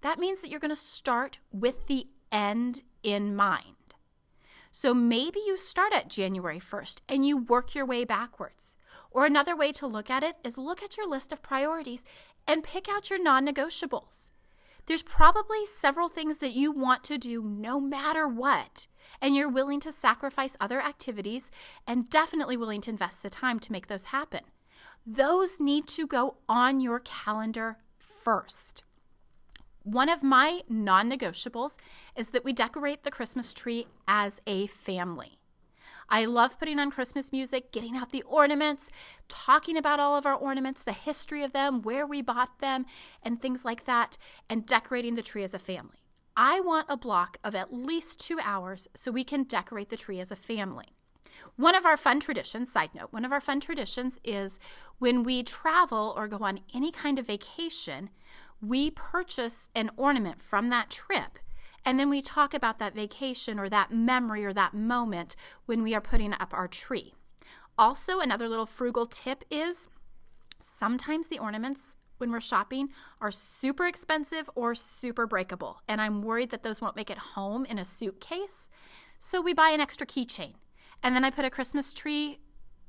That 0.01 0.19
means 0.19 0.41
that 0.41 0.49
you're 0.49 0.59
going 0.59 0.71
to 0.71 0.75
start 0.75 1.37
with 1.53 1.87
the 1.87 2.07
end 2.33 2.83
in 3.01 3.33
mind. 3.33 3.82
So 4.75 4.95
maybe 4.95 5.39
you 5.45 5.55
start 5.55 5.93
at 5.93 6.09
January 6.09 6.59
1st 6.59 7.01
and 7.07 7.23
you 7.23 7.37
work 7.37 7.75
your 7.75 7.85
way 7.85 8.05
backwards. 8.05 8.75
Or 9.11 9.23
another 9.23 9.55
way 9.55 9.71
to 9.71 9.85
look 9.85 10.09
at 10.09 10.23
it 10.23 10.37
is 10.43 10.57
look 10.57 10.81
at 10.81 10.97
your 10.97 11.07
list 11.07 11.31
of 11.31 11.43
priorities 11.43 12.03
and 12.47 12.63
pick 12.63 12.89
out 12.89 13.11
your 13.11 13.21
non 13.21 13.45
negotiables. 13.45 14.31
There's 14.87 15.03
probably 15.03 15.67
several 15.67 16.09
things 16.09 16.39
that 16.39 16.53
you 16.53 16.71
want 16.71 17.03
to 17.03 17.19
do 17.19 17.43
no 17.43 17.79
matter 17.79 18.27
what, 18.27 18.87
and 19.21 19.35
you're 19.35 19.47
willing 19.47 19.79
to 19.81 19.91
sacrifice 19.91 20.57
other 20.59 20.81
activities 20.81 21.51
and 21.85 22.09
definitely 22.09 22.57
willing 22.57 22.81
to 22.81 22.89
invest 22.89 23.21
the 23.21 23.29
time 23.29 23.59
to 23.59 23.71
make 23.71 23.85
those 23.85 24.05
happen. 24.05 24.41
Those 25.05 25.59
need 25.59 25.85
to 25.89 26.07
go 26.07 26.37
on 26.49 26.79
your 26.79 26.97
calendar 26.97 27.77
first. 27.99 28.85
One 29.83 30.07
of 30.07 30.23
my 30.23 30.61
non 30.69 31.11
negotiables 31.11 31.75
is 32.15 32.29
that 32.29 32.45
we 32.45 32.53
decorate 32.53 33.03
the 33.03 33.11
Christmas 33.11 33.53
tree 33.53 33.87
as 34.07 34.39
a 34.47 34.67
family. 34.67 35.39
I 36.07 36.23
love 36.23 36.57
putting 36.57 36.79
on 36.79 36.89
Christmas 36.89 37.33
music, 37.33 37.73
getting 37.73 37.97
out 37.97 38.11
the 38.11 38.23
ornaments, 38.23 38.89
talking 39.27 39.75
about 39.75 39.99
all 39.99 40.15
of 40.15 40.25
our 40.25 40.35
ornaments, 40.35 40.83
the 40.83 40.93
history 40.93 41.43
of 41.43 41.51
them, 41.51 41.81
where 41.81 42.07
we 42.07 42.21
bought 42.21 42.59
them, 42.59 42.85
and 43.21 43.41
things 43.41 43.65
like 43.65 43.83
that, 43.83 44.17
and 44.49 44.65
decorating 44.65 45.15
the 45.15 45.21
tree 45.21 45.43
as 45.43 45.53
a 45.53 45.59
family. 45.59 45.97
I 46.37 46.61
want 46.61 46.87
a 46.89 46.97
block 46.97 47.37
of 47.43 47.53
at 47.53 47.73
least 47.73 48.21
two 48.21 48.39
hours 48.41 48.87
so 48.93 49.11
we 49.11 49.25
can 49.25 49.43
decorate 49.43 49.89
the 49.89 49.97
tree 49.97 50.19
as 50.21 50.31
a 50.31 50.35
family. 50.35 50.87
One 51.55 51.75
of 51.75 51.85
our 51.85 51.97
fun 51.97 52.19
traditions, 52.19 52.71
side 52.71 52.91
note, 52.95 53.11
one 53.11 53.25
of 53.25 53.31
our 53.31 53.41
fun 53.41 53.59
traditions 53.59 54.19
is 54.23 54.59
when 54.99 55.23
we 55.23 55.43
travel 55.43 56.13
or 56.15 56.27
go 56.27 56.37
on 56.37 56.61
any 56.73 56.91
kind 56.91 57.19
of 57.19 57.27
vacation, 57.27 58.09
we 58.63 58.89
purchase 58.89 59.69
an 59.75 59.91
ornament 59.97 60.41
from 60.41 60.69
that 60.69 60.89
trip. 60.89 61.37
And 61.85 61.99
then 61.99 62.09
we 62.09 62.21
talk 62.21 62.53
about 62.53 62.79
that 62.79 62.95
vacation 62.95 63.59
or 63.59 63.67
that 63.67 63.91
memory 63.91 64.45
or 64.45 64.53
that 64.53 64.73
moment 64.73 65.35
when 65.65 65.83
we 65.83 65.93
are 65.93 66.01
putting 66.01 66.33
up 66.33 66.53
our 66.53 66.67
tree. 66.67 67.13
Also, 67.77 68.19
another 68.19 68.47
little 68.47 68.65
frugal 68.65 69.05
tip 69.05 69.43
is 69.51 69.89
sometimes 70.61 71.27
the 71.27 71.39
ornaments 71.39 71.97
when 72.19 72.31
we're 72.31 72.39
shopping 72.39 72.87
are 73.19 73.31
super 73.31 73.85
expensive 73.85 74.49
or 74.55 74.73
super 74.73 75.27
breakable. 75.27 75.81
And 75.87 75.99
I'm 75.99 76.21
worried 76.21 76.51
that 76.51 76.63
those 76.63 76.79
won't 76.79 76.95
make 76.95 77.09
it 77.09 77.17
home 77.17 77.65
in 77.65 77.77
a 77.77 77.83
suitcase. 77.83 78.69
So 79.19 79.41
we 79.41 79.53
buy 79.53 79.69
an 79.69 79.81
extra 79.81 80.07
keychain. 80.07 80.53
And 81.01 81.13
then 81.13 81.25
I 81.25 81.31
put 81.31 81.43
a 81.43 81.49
Christmas 81.49 81.93
tree 81.93 82.39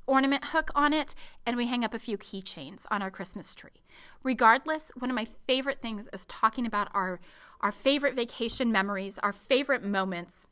ornament 0.07 0.45
hook 0.45 0.71
on 0.75 0.93
it, 0.93 1.15
and 1.45 1.57
we 1.57 1.67
hang 1.67 1.83
up 1.83 1.93
a 1.93 1.99
few 1.99 2.17
keychains 2.17 2.85
on 2.91 3.01
our 3.01 3.11
Christmas 3.11 3.55
tree. 3.55 3.83
Regardless, 4.23 4.91
one 4.97 5.09
of 5.09 5.15
my 5.15 5.27
favorite 5.47 5.81
things 5.81 6.07
is 6.13 6.25
talking 6.25 6.65
about 6.65 6.89
our, 6.93 7.19
our 7.61 7.71
favorite 7.71 8.15
vacation 8.15 8.71
memories, 8.71 9.19
our 9.19 9.33
favorite 9.33 9.83
moments 9.83 10.47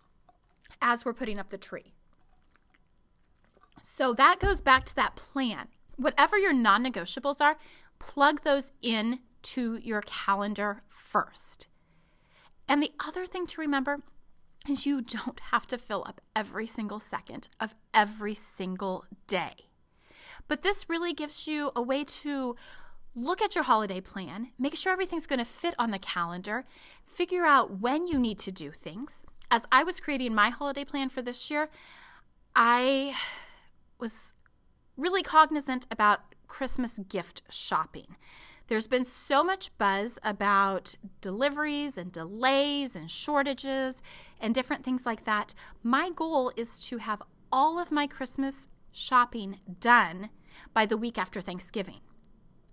as 0.81 1.05
we're 1.05 1.13
putting 1.13 1.39
up 1.39 1.49
the 1.49 1.57
tree. 1.57 1.93
So 3.81 4.13
that 4.13 4.39
goes 4.39 4.61
back 4.61 4.85
to 4.85 4.95
that 4.95 5.15
plan. 5.15 5.67
Whatever 5.97 6.37
your 6.37 6.53
non 6.53 6.83
negotiables 6.83 7.41
are, 7.41 7.57
plug 7.99 8.43
those 8.43 8.71
in 8.81 9.19
to 9.43 9.77
your 9.83 10.01
calendar 10.01 10.83
first. 10.87 11.67
And 12.67 12.81
the 12.81 12.93
other 13.05 13.25
thing 13.25 13.45
to 13.47 13.61
remember 13.61 13.99
is 14.67 14.85
you 14.85 15.01
don't 15.01 15.39
have 15.51 15.67
to 15.67 15.77
fill 15.77 16.03
up 16.07 16.21
every 16.35 16.67
single 16.67 16.99
second 16.99 17.49
of 17.59 17.75
every 17.93 18.33
single 18.33 19.05
day. 19.27 19.53
But 20.47 20.63
this 20.63 20.89
really 20.89 21.13
gives 21.13 21.47
you 21.47 21.71
a 21.75 21.81
way 21.81 22.03
to 22.03 22.55
look 23.15 23.41
at 23.41 23.55
your 23.55 23.63
holiday 23.63 24.01
plan, 24.01 24.49
make 24.57 24.75
sure 24.75 24.91
everything's 24.91 25.27
going 25.27 25.39
to 25.39 25.45
fit 25.45 25.75
on 25.77 25.91
the 25.91 25.99
calendar, 25.99 26.65
figure 27.05 27.45
out 27.45 27.79
when 27.79 28.07
you 28.07 28.17
need 28.17 28.39
to 28.39 28.51
do 28.51 28.71
things. 28.71 29.23
As 29.51 29.65
I 29.71 29.83
was 29.83 29.99
creating 29.99 30.33
my 30.33 30.49
holiday 30.49 30.83
plan 30.83 31.09
for 31.09 31.21
this 31.21 31.51
year, 31.51 31.69
I 32.55 33.15
was 33.99 34.33
really 34.97 35.21
cognizant 35.21 35.85
about 35.91 36.21
Christmas 36.47 36.97
gift 36.97 37.43
shopping. 37.49 38.15
There's 38.67 38.87
been 38.87 39.03
so 39.03 39.43
much 39.43 39.77
buzz 39.77 40.17
about 40.23 40.95
deliveries 41.19 41.97
and 41.97 42.11
delays 42.11 42.95
and 42.95 43.11
shortages 43.11 44.01
and 44.39 44.55
different 44.55 44.83
things 44.85 45.05
like 45.05 45.25
that. 45.25 45.53
My 45.83 46.09
goal 46.09 46.51
is 46.55 46.79
to 46.87 46.97
have 46.97 47.21
all 47.51 47.77
of 47.77 47.91
my 47.91 48.07
Christmas 48.07 48.69
shopping 48.91 49.59
done 49.79 50.29
by 50.73 50.85
the 50.85 50.97
week 50.97 51.17
after 51.17 51.41
Thanksgiving. 51.41 51.99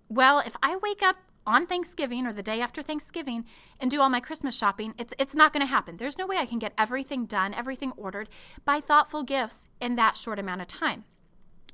Well, 0.07 0.39
if 0.39 0.55
I 0.63 0.77
wake 0.77 1.03
up 1.03 1.17
on 1.45 1.65
Thanksgiving 1.65 2.25
or 2.25 2.33
the 2.33 2.43
day 2.43 2.61
after 2.61 2.81
Thanksgiving 2.81 3.45
and 3.79 3.89
do 3.89 3.99
all 3.99 4.09
my 4.09 4.19
Christmas 4.19 4.57
shopping, 4.57 4.93
it's 4.97 5.13
it's 5.17 5.35
not 5.35 5.51
going 5.51 5.65
to 5.65 5.71
happen. 5.71 5.97
There's 5.97 6.17
no 6.17 6.27
way 6.27 6.37
I 6.37 6.45
can 6.45 6.59
get 6.59 6.73
everything 6.77 7.25
done, 7.25 7.53
everything 7.53 7.91
ordered, 7.97 8.29
buy 8.63 8.79
thoughtful 8.79 9.23
gifts 9.23 9.67
in 9.79 9.95
that 9.95 10.17
short 10.17 10.39
amount 10.39 10.61
of 10.61 10.67
time. 10.67 11.05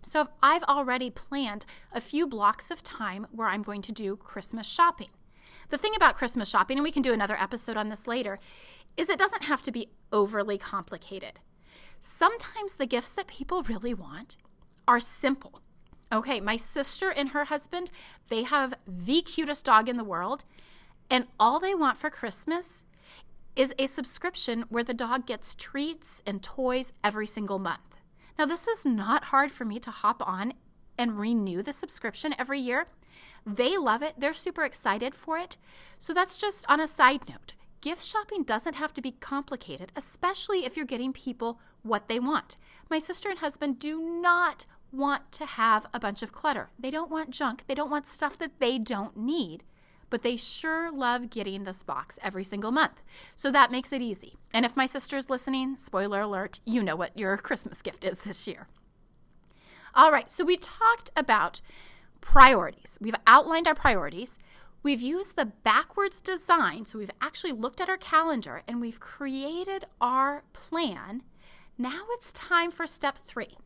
So 0.07 0.29
I've 0.41 0.63
already 0.63 1.09
planned 1.09 1.65
a 1.91 1.99
few 1.99 2.27
blocks 2.27 2.71
of 2.71 2.81
time 2.81 3.27
where 3.29 3.49
I'm 3.49 3.61
going 3.61 3.81
to 3.81 3.91
do 3.91 4.15
Christmas 4.15 4.65
shopping. 4.65 5.09
The 5.69 5.77
thing 5.77 5.91
about 5.97 6.15
Christmas 6.15 6.47
shopping, 6.47 6.77
and 6.77 6.83
we 6.85 6.93
can 6.93 7.01
do 7.01 7.11
another 7.11 7.35
episode 7.35 7.75
on 7.75 7.89
this 7.89 8.07
later, 8.07 8.39
is 8.95 9.09
it 9.09 9.19
doesn't 9.19 9.43
have 9.43 9.61
to 9.63 9.71
be 9.71 9.89
overly 10.13 10.57
complicated. 10.57 11.41
Sometimes 11.99 12.75
the 12.75 12.85
gifts 12.85 13.09
that 13.09 13.27
people 13.27 13.63
really 13.63 13.93
want 13.93 14.37
are 14.87 15.01
simple. 15.01 15.59
Okay, 16.09 16.39
my 16.39 16.55
sister 16.55 17.09
and 17.09 17.29
her 17.29 17.43
husband, 17.45 17.91
they 18.29 18.43
have 18.43 18.75
the 18.87 19.21
cutest 19.21 19.65
dog 19.65 19.89
in 19.89 19.97
the 19.97 20.05
world, 20.05 20.45
and 21.11 21.27
all 21.37 21.59
they 21.59 21.75
want 21.75 21.97
for 21.97 22.09
Christmas 22.09 22.85
is 23.57 23.75
a 23.77 23.87
subscription 23.87 24.63
where 24.69 24.85
the 24.85 24.93
dog 24.93 25.27
gets 25.27 25.53
treats 25.53 26.23
and 26.25 26.41
toys 26.41 26.93
every 27.03 27.27
single 27.27 27.59
month. 27.59 27.96
Now, 28.37 28.45
this 28.45 28.67
is 28.67 28.85
not 28.85 29.25
hard 29.25 29.51
for 29.51 29.65
me 29.65 29.79
to 29.79 29.91
hop 29.91 30.25
on 30.25 30.53
and 30.97 31.19
renew 31.19 31.63
the 31.63 31.73
subscription 31.73 32.35
every 32.37 32.59
year. 32.59 32.87
They 33.45 33.77
love 33.77 34.03
it, 34.03 34.15
they're 34.17 34.33
super 34.33 34.63
excited 34.63 35.15
for 35.15 35.37
it. 35.37 35.57
So, 35.97 36.13
that's 36.13 36.37
just 36.37 36.65
on 36.69 36.79
a 36.79 36.87
side 36.87 37.27
note. 37.29 37.53
Gift 37.81 38.03
shopping 38.03 38.43
doesn't 38.43 38.75
have 38.75 38.93
to 38.93 39.01
be 39.01 39.11
complicated, 39.11 39.91
especially 39.95 40.65
if 40.65 40.75
you're 40.75 40.85
getting 40.85 41.13
people 41.13 41.59
what 41.83 42.07
they 42.07 42.19
want. 42.19 42.57
My 42.89 42.99
sister 42.99 43.29
and 43.29 43.39
husband 43.39 43.79
do 43.79 43.99
not 43.99 44.65
want 44.91 45.31
to 45.33 45.45
have 45.45 45.85
a 45.93 45.99
bunch 45.99 46.23
of 46.23 46.31
clutter. 46.31 46.69
They 46.79 46.91
don't 46.91 47.11
want 47.11 47.29
junk, 47.31 47.65
they 47.67 47.75
don't 47.75 47.91
want 47.91 48.07
stuff 48.07 48.37
that 48.39 48.59
they 48.59 48.77
don't 48.79 49.15
need 49.15 49.63
but 50.09 50.21
they 50.21 50.37
sure 50.37 50.91
love 50.91 51.29
getting 51.29 51.63
this 51.63 51.83
box 51.83 52.17
every 52.21 52.43
single 52.43 52.71
month. 52.71 53.01
So 53.35 53.51
that 53.51 53.71
makes 53.71 53.91
it 53.91 54.01
easy. 54.01 54.37
And 54.53 54.65
if 54.65 54.77
my 54.77 54.85
sister's 54.85 55.29
listening, 55.29 55.77
spoiler 55.77 56.21
alert, 56.21 56.59
you 56.65 56.81
know 56.83 56.95
what 56.95 57.17
your 57.17 57.37
Christmas 57.37 57.81
gift 57.81 58.05
is 58.05 58.19
this 58.19 58.47
year. 58.47 58.67
All 59.93 60.11
right, 60.11 60.29
so 60.29 60.43
we 60.45 60.57
talked 60.57 61.11
about 61.15 61.61
priorities. 62.21 62.97
We've 63.01 63.15
outlined 63.25 63.67
our 63.67 63.75
priorities. 63.75 64.37
We've 64.83 65.01
used 65.01 65.35
the 65.35 65.45
backwards 65.45 66.21
design, 66.21 66.85
so 66.85 66.99
we've 66.99 67.11
actually 67.19 67.51
looked 67.51 67.81
at 67.81 67.89
our 67.89 67.97
calendar 67.97 68.61
and 68.67 68.79
we've 68.79 68.99
created 68.99 69.85
our 69.99 70.43
plan. 70.53 71.23
Now 71.77 72.03
it's 72.11 72.31
time 72.31 72.71
for 72.71 72.87
step 72.87 73.17
three. 73.17 73.57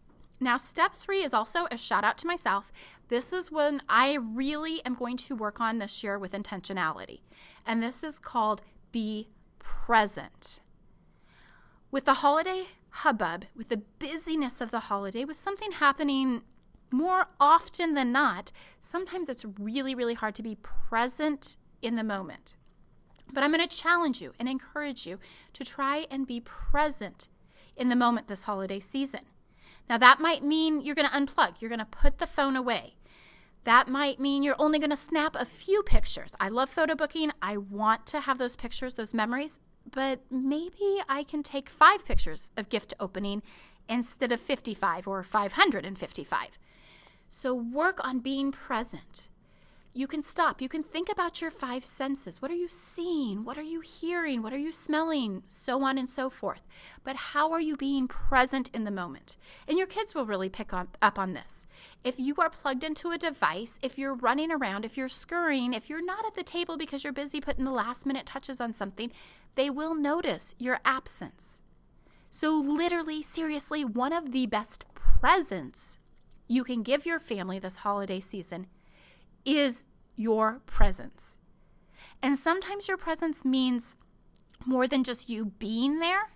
Now, 0.43 0.57
step 0.57 0.93
three 0.95 1.23
is 1.23 1.35
also 1.35 1.67
a 1.69 1.77
shout 1.77 2.03
out 2.03 2.17
to 2.17 2.27
myself. 2.27 2.73
This 3.09 3.31
is 3.31 3.51
when 3.51 3.83
I 3.87 4.15
really 4.15 4.83
am 4.83 4.95
going 4.95 5.15
to 5.17 5.35
work 5.35 5.61
on 5.61 5.77
this 5.77 6.03
year 6.03 6.17
with 6.17 6.31
intentionality. 6.31 7.19
And 7.63 7.81
this 7.81 8.03
is 8.03 8.17
called 8.17 8.63
be 8.91 9.29
present. 9.59 10.59
With 11.91 12.05
the 12.05 12.15
holiday 12.15 12.65
hubbub, 12.89 13.45
with 13.55 13.69
the 13.69 13.83
busyness 13.99 14.61
of 14.61 14.71
the 14.71 14.81
holiday, 14.81 15.25
with 15.25 15.37
something 15.37 15.73
happening 15.73 16.41
more 16.89 17.27
often 17.39 17.93
than 17.93 18.11
not, 18.11 18.51
sometimes 18.81 19.29
it's 19.29 19.45
really, 19.59 19.93
really 19.93 20.15
hard 20.15 20.33
to 20.35 20.43
be 20.43 20.55
present 20.55 21.55
in 21.83 21.97
the 21.97 22.03
moment. 22.03 22.57
But 23.31 23.43
I'm 23.43 23.51
going 23.53 23.65
to 23.65 23.77
challenge 23.77 24.21
you 24.21 24.33
and 24.39 24.49
encourage 24.49 25.05
you 25.05 25.19
to 25.53 25.63
try 25.63 26.07
and 26.09 26.25
be 26.25 26.41
present 26.41 27.29
in 27.77 27.89
the 27.89 27.95
moment 27.95 28.27
this 28.27 28.43
holiday 28.43 28.79
season. 28.79 29.21
Now, 29.91 29.97
that 29.97 30.21
might 30.21 30.41
mean 30.41 30.79
you're 30.79 30.95
going 30.95 31.09
to 31.09 31.13
unplug, 31.13 31.59
you're 31.59 31.67
going 31.67 31.79
to 31.79 31.85
put 31.85 32.17
the 32.17 32.25
phone 32.25 32.55
away. 32.55 32.95
That 33.65 33.89
might 33.89 34.21
mean 34.21 34.41
you're 34.41 34.55
only 34.57 34.79
going 34.79 34.89
to 34.89 34.95
snap 34.95 35.35
a 35.35 35.43
few 35.43 35.83
pictures. 35.83 36.33
I 36.39 36.47
love 36.47 36.69
photo 36.69 36.95
booking. 36.95 37.31
I 37.41 37.57
want 37.57 38.05
to 38.05 38.21
have 38.21 38.37
those 38.37 38.55
pictures, 38.55 38.93
those 38.93 39.13
memories, 39.13 39.59
but 39.91 40.21
maybe 40.31 41.01
I 41.09 41.25
can 41.25 41.43
take 41.43 41.69
five 41.69 42.05
pictures 42.05 42.51
of 42.55 42.69
gift 42.69 42.93
opening 43.01 43.43
instead 43.89 44.31
of 44.31 44.39
55 44.39 45.09
or 45.09 45.23
555. 45.23 46.57
So 47.27 47.53
work 47.53 47.99
on 48.01 48.19
being 48.19 48.53
present 48.53 49.27
you 49.93 50.07
can 50.07 50.23
stop. 50.23 50.61
You 50.61 50.69
can 50.69 50.83
think 50.83 51.09
about 51.11 51.41
your 51.41 51.51
five 51.51 51.83
senses. 51.83 52.41
What 52.41 52.49
are 52.49 52.55
you 52.55 52.69
seeing? 52.69 53.43
What 53.43 53.57
are 53.57 53.61
you 53.61 53.81
hearing? 53.81 54.41
What 54.41 54.53
are 54.53 54.57
you 54.57 54.71
smelling? 54.71 55.43
So 55.47 55.83
on 55.83 55.97
and 55.97 56.09
so 56.09 56.29
forth. 56.29 56.63
But 57.03 57.17
how 57.17 57.51
are 57.51 57.59
you 57.59 57.75
being 57.75 58.07
present 58.07 58.69
in 58.73 58.85
the 58.85 58.91
moment? 58.91 59.35
And 59.67 59.77
your 59.77 59.87
kids 59.87 60.15
will 60.15 60.25
really 60.25 60.47
pick 60.47 60.71
up, 60.71 60.97
up 61.01 61.19
on 61.19 61.33
this. 61.33 61.67
If 62.05 62.17
you 62.17 62.35
are 62.37 62.49
plugged 62.49 62.85
into 62.85 63.11
a 63.11 63.17
device, 63.17 63.79
if 63.81 63.97
you're 63.97 64.13
running 64.13 64.49
around, 64.49 64.85
if 64.85 64.95
you're 64.95 65.09
scurrying, 65.09 65.73
if 65.73 65.89
you're 65.89 66.05
not 66.05 66.25
at 66.25 66.35
the 66.35 66.43
table 66.43 66.77
because 66.77 67.03
you're 67.03 67.11
busy 67.11 67.41
putting 67.41 67.65
the 67.65 67.71
last 67.71 68.05
minute 68.05 68.25
touches 68.25 68.61
on 68.61 68.71
something, 68.71 69.11
they 69.55 69.69
will 69.69 69.93
notice 69.93 70.55
your 70.57 70.79
absence. 70.85 71.61
So, 72.29 72.57
literally, 72.57 73.21
seriously, 73.21 73.83
one 73.83 74.13
of 74.13 74.31
the 74.31 74.45
best 74.45 74.85
presents 74.93 75.99
you 76.47 76.63
can 76.63 76.81
give 76.81 77.05
your 77.05 77.19
family 77.19 77.59
this 77.59 77.77
holiday 77.77 78.21
season 78.21 78.67
is 79.45 79.85
your 80.15 80.61
presence. 80.65 81.39
And 82.21 82.37
sometimes 82.37 82.87
your 82.87 82.97
presence 82.97 83.43
means 83.43 83.97
more 84.65 84.87
than 84.87 85.03
just 85.03 85.29
you 85.29 85.45
being 85.45 85.99
there, 85.99 86.29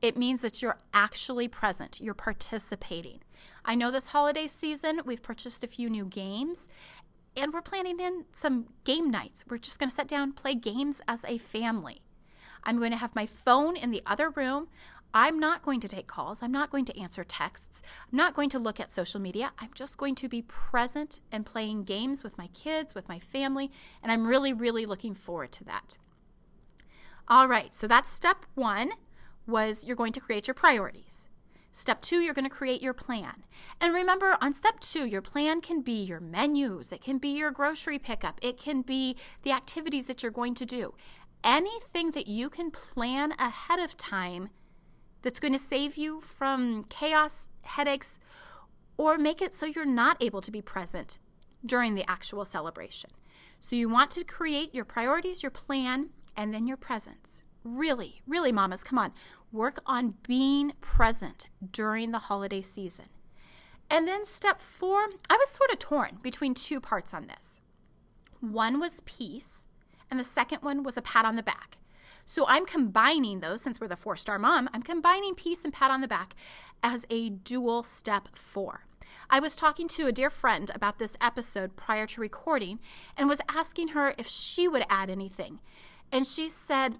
it 0.00 0.16
means 0.16 0.42
that 0.42 0.62
you're 0.62 0.78
actually 0.94 1.48
present, 1.48 2.00
you're 2.00 2.14
participating. 2.14 3.20
I 3.64 3.74
know 3.74 3.90
this 3.90 4.08
holiday 4.08 4.46
season 4.46 5.00
we've 5.04 5.22
purchased 5.22 5.64
a 5.64 5.68
few 5.68 5.90
new 5.90 6.04
games 6.04 6.68
and 7.36 7.52
we're 7.52 7.62
planning 7.62 8.00
in 8.00 8.24
some 8.32 8.66
game 8.84 9.10
nights. 9.10 9.44
We're 9.48 9.58
just 9.58 9.78
going 9.78 9.90
to 9.90 9.94
sit 9.94 10.08
down, 10.08 10.32
play 10.32 10.54
games 10.54 11.00
as 11.06 11.24
a 11.24 11.38
family. 11.38 12.02
I'm 12.64 12.78
going 12.78 12.90
to 12.90 12.96
have 12.96 13.14
my 13.14 13.26
phone 13.26 13.76
in 13.76 13.90
the 13.90 14.02
other 14.06 14.30
room. 14.30 14.68
I'm 15.14 15.38
not 15.38 15.62
going 15.62 15.80
to 15.80 15.88
take 15.88 16.06
calls. 16.06 16.42
I'm 16.42 16.52
not 16.52 16.70
going 16.70 16.84
to 16.86 17.00
answer 17.00 17.24
texts. 17.24 17.82
I'm 18.10 18.16
not 18.16 18.34
going 18.34 18.50
to 18.50 18.58
look 18.58 18.78
at 18.78 18.92
social 18.92 19.20
media. 19.20 19.52
I'm 19.58 19.70
just 19.74 19.96
going 19.96 20.14
to 20.16 20.28
be 20.28 20.42
present 20.42 21.20
and 21.32 21.46
playing 21.46 21.84
games 21.84 22.22
with 22.22 22.36
my 22.36 22.48
kids, 22.48 22.94
with 22.94 23.08
my 23.08 23.18
family, 23.18 23.70
and 24.02 24.12
I'm 24.12 24.26
really, 24.26 24.52
really 24.52 24.86
looking 24.86 25.14
forward 25.14 25.52
to 25.52 25.64
that. 25.64 25.98
All 27.26 27.48
right, 27.48 27.74
so 27.74 27.86
that's 27.86 28.10
step 28.10 28.46
one 28.54 28.90
was 29.46 29.84
you're 29.84 29.96
going 29.96 30.12
to 30.12 30.20
create 30.20 30.46
your 30.46 30.54
priorities. 30.54 31.26
Step 31.72 32.02
two, 32.02 32.20
you're 32.20 32.34
going 32.34 32.48
to 32.48 32.50
create 32.50 32.82
your 32.82 32.92
plan. 32.92 33.44
And 33.80 33.94
remember, 33.94 34.36
on 34.40 34.52
step 34.52 34.80
two, 34.80 35.06
your 35.06 35.22
plan 35.22 35.60
can 35.60 35.80
be 35.80 36.02
your 36.02 36.20
menus, 36.20 36.92
it 36.92 37.00
can 37.00 37.18
be 37.18 37.28
your 37.28 37.50
grocery 37.50 37.98
pickup, 37.98 38.38
it 38.42 38.58
can 38.58 38.82
be 38.82 39.16
the 39.42 39.52
activities 39.52 40.06
that 40.06 40.22
you're 40.22 40.32
going 40.32 40.54
to 40.54 40.66
do. 40.66 40.94
Anything 41.44 42.10
that 42.12 42.26
you 42.26 42.50
can 42.50 42.70
plan 42.70 43.32
ahead 43.38 43.78
of 43.78 43.96
time 43.96 44.48
that's 45.22 45.40
going 45.40 45.52
to 45.52 45.58
save 45.58 45.96
you 45.96 46.20
from 46.20 46.84
chaos, 46.88 47.48
headaches, 47.62 48.18
or 48.96 49.18
make 49.18 49.40
it 49.40 49.54
so 49.54 49.66
you're 49.66 49.84
not 49.84 50.22
able 50.22 50.40
to 50.40 50.50
be 50.50 50.62
present 50.62 51.18
during 51.64 51.94
the 51.94 52.08
actual 52.08 52.44
celebration. 52.44 53.10
So 53.60 53.76
you 53.76 53.88
want 53.88 54.10
to 54.12 54.24
create 54.24 54.74
your 54.74 54.84
priorities, 54.84 55.42
your 55.42 55.50
plan, 55.50 56.10
and 56.36 56.54
then 56.54 56.66
your 56.66 56.76
presence. 56.76 57.42
Really, 57.64 58.22
really, 58.26 58.52
mamas, 58.52 58.84
come 58.84 58.98
on. 58.98 59.12
Work 59.52 59.80
on 59.84 60.14
being 60.26 60.72
present 60.80 61.48
during 61.72 62.12
the 62.12 62.18
holiday 62.20 62.62
season. 62.62 63.06
And 63.90 64.06
then 64.06 64.24
step 64.24 64.60
four, 64.60 65.08
I 65.28 65.36
was 65.36 65.48
sort 65.48 65.70
of 65.72 65.78
torn 65.78 66.18
between 66.22 66.54
two 66.54 66.80
parts 66.80 67.12
on 67.12 67.26
this. 67.26 67.60
One 68.40 68.78
was 68.78 69.02
peace, 69.06 69.66
and 70.10 70.20
the 70.20 70.24
second 70.24 70.62
one 70.62 70.82
was 70.82 70.96
a 70.96 71.02
pat 71.02 71.24
on 71.24 71.36
the 71.36 71.42
back. 71.42 71.78
So 72.28 72.44
I'm 72.46 72.66
combining 72.66 73.40
those, 73.40 73.62
since 73.62 73.80
we're 73.80 73.88
the 73.88 73.96
four 73.96 74.14
star 74.14 74.38
mom, 74.38 74.68
I'm 74.74 74.82
combining 74.82 75.34
peace 75.34 75.64
and 75.64 75.72
pat 75.72 75.90
on 75.90 76.02
the 76.02 76.06
back 76.06 76.34
as 76.82 77.06
a 77.08 77.30
dual 77.30 77.82
step 77.82 78.28
four. 78.34 78.84
I 79.30 79.40
was 79.40 79.56
talking 79.56 79.88
to 79.88 80.06
a 80.06 80.12
dear 80.12 80.28
friend 80.28 80.70
about 80.74 80.98
this 80.98 81.16
episode 81.22 81.74
prior 81.74 82.06
to 82.08 82.20
recording 82.20 82.80
and 83.16 83.30
was 83.30 83.40
asking 83.48 83.88
her 83.88 84.12
if 84.18 84.28
she 84.28 84.68
would 84.68 84.84
add 84.90 85.08
anything. 85.08 85.60
And 86.12 86.26
she 86.26 86.50
said, 86.50 86.98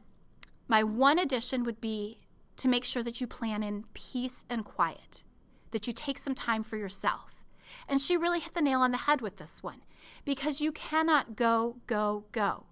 My 0.67 0.83
one 0.83 1.19
addition 1.19 1.63
would 1.65 1.79
be 1.79 2.21
to 2.57 2.67
make 2.67 2.87
sure 2.87 3.03
that 3.03 3.21
you 3.21 3.27
plan 3.27 3.63
in 3.63 3.85
peace 3.93 4.47
and 4.49 4.65
quiet, 4.65 5.25
that 5.73 5.87
you 5.87 5.93
take 5.93 6.19
some 6.19 6.35
time 6.35 6.63
for 6.63 6.79
yourself. 6.79 7.45
And 7.87 8.01
she 8.01 8.17
really 8.17 8.41
hit 8.41 8.55
the 8.55 8.63
nail 8.63 8.81
on 8.81 8.93
the 8.93 8.97
head 8.97 9.21
with 9.21 9.37
this 9.37 9.63
one 9.63 9.83
because 10.25 10.63
you 10.63 10.73
cannot 10.73 11.37
go, 11.37 11.77
go, 11.87 12.25
go. 12.33 12.68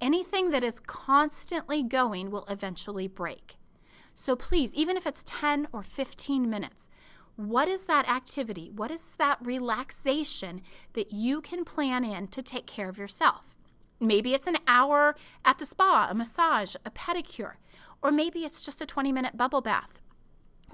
Anything 0.00 0.50
that 0.50 0.62
is 0.62 0.80
constantly 0.80 1.82
going 1.82 2.30
will 2.30 2.44
eventually 2.46 3.08
break. 3.08 3.56
So 4.14 4.36
please, 4.36 4.72
even 4.74 4.96
if 4.96 5.06
it's 5.06 5.22
10 5.26 5.68
or 5.72 5.82
15 5.82 6.48
minutes, 6.48 6.88
what 7.36 7.68
is 7.68 7.84
that 7.84 8.08
activity? 8.08 8.70
What 8.74 8.90
is 8.90 9.16
that 9.16 9.38
relaxation 9.42 10.62
that 10.94 11.12
you 11.12 11.40
can 11.40 11.64
plan 11.64 12.04
in 12.04 12.28
to 12.28 12.42
take 12.42 12.66
care 12.66 12.88
of 12.88 12.98
yourself? 12.98 13.56
Maybe 14.00 14.34
it's 14.34 14.46
an 14.46 14.58
hour 14.66 15.16
at 15.44 15.58
the 15.58 15.66
spa, 15.66 16.08
a 16.10 16.14
massage, 16.14 16.76
a 16.84 16.90
pedicure, 16.90 17.54
or 18.02 18.10
maybe 18.10 18.40
it's 18.40 18.62
just 18.62 18.80
a 18.80 18.86
20 18.86 19.12
minute 19.12 19.36
bubble 19.36 19.60
bath. 19.60 20.00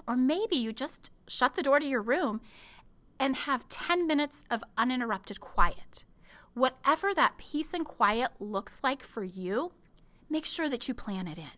Or 0.07 0.17
maybe 0.17 0.57
you 0.57 0.73
just 0.73 1.11
shut 1.29 1.55
the 1.55 1.62
door 1.62 1.79
to 1.79 1.87
your 1.87 2.02
room 2.02 2.41
and 3.21 3.37
have 3.37 3.69
10 3.69 4.07
minutes 4.07 4.45
of 4.50 4.64
uninterrupted 4.76 5.41
quiet. 5.41 6.05
Whatever 6.54 7.14
that 7.14 7.38
peace 7.38 7.73
and 7.73 7.85
quiet 7.85 8.30
looks 8.38 8.80
like 8.82 9.02
for 9.02 9.25
you, 9.25 9.73
make 10.28 10.44
sure 10.44 10.68
that 10.68 10.87
you 10.87 10.94
plan 10.94 11.26
it 11.26 11.38
in. 11.38 11.50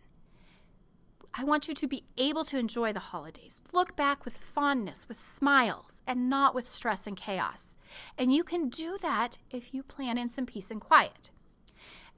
I 1.37 1.43
want 1.43 1.67
you 1.67 1.73
to 1.73 1.87
be 1.87 2.05
able 2.17 2.45
to 2.45 2.57
enjoy 2.57 2.93
the 2.93 2.99
holidays. 2.99 3.61
Look 3.73 3.97
back 3.97 4.23
with 4.23 4.37
fondness, 4.37 5.09
with 5.09 5.19
smiles, 5.19 6.01
and 6.07 6.29
not 6.29 6.55
with 6.55 6.65
stress 6.65 7.05
and 7.07 7.17
chaos. 7.17 7.75
And 8.17 8.33
you 8.33 8.41
can 8.45 8.69
do 8.69 8.97
that 9.01 9.37
if 9.51 9.73
you 9.73 9.83
plan 9.83 10.17
in 10.17 10.29
some 10.29 10.45
peace 10.45 10.71
and 10.71 10.79
quiet. 10.79 11.31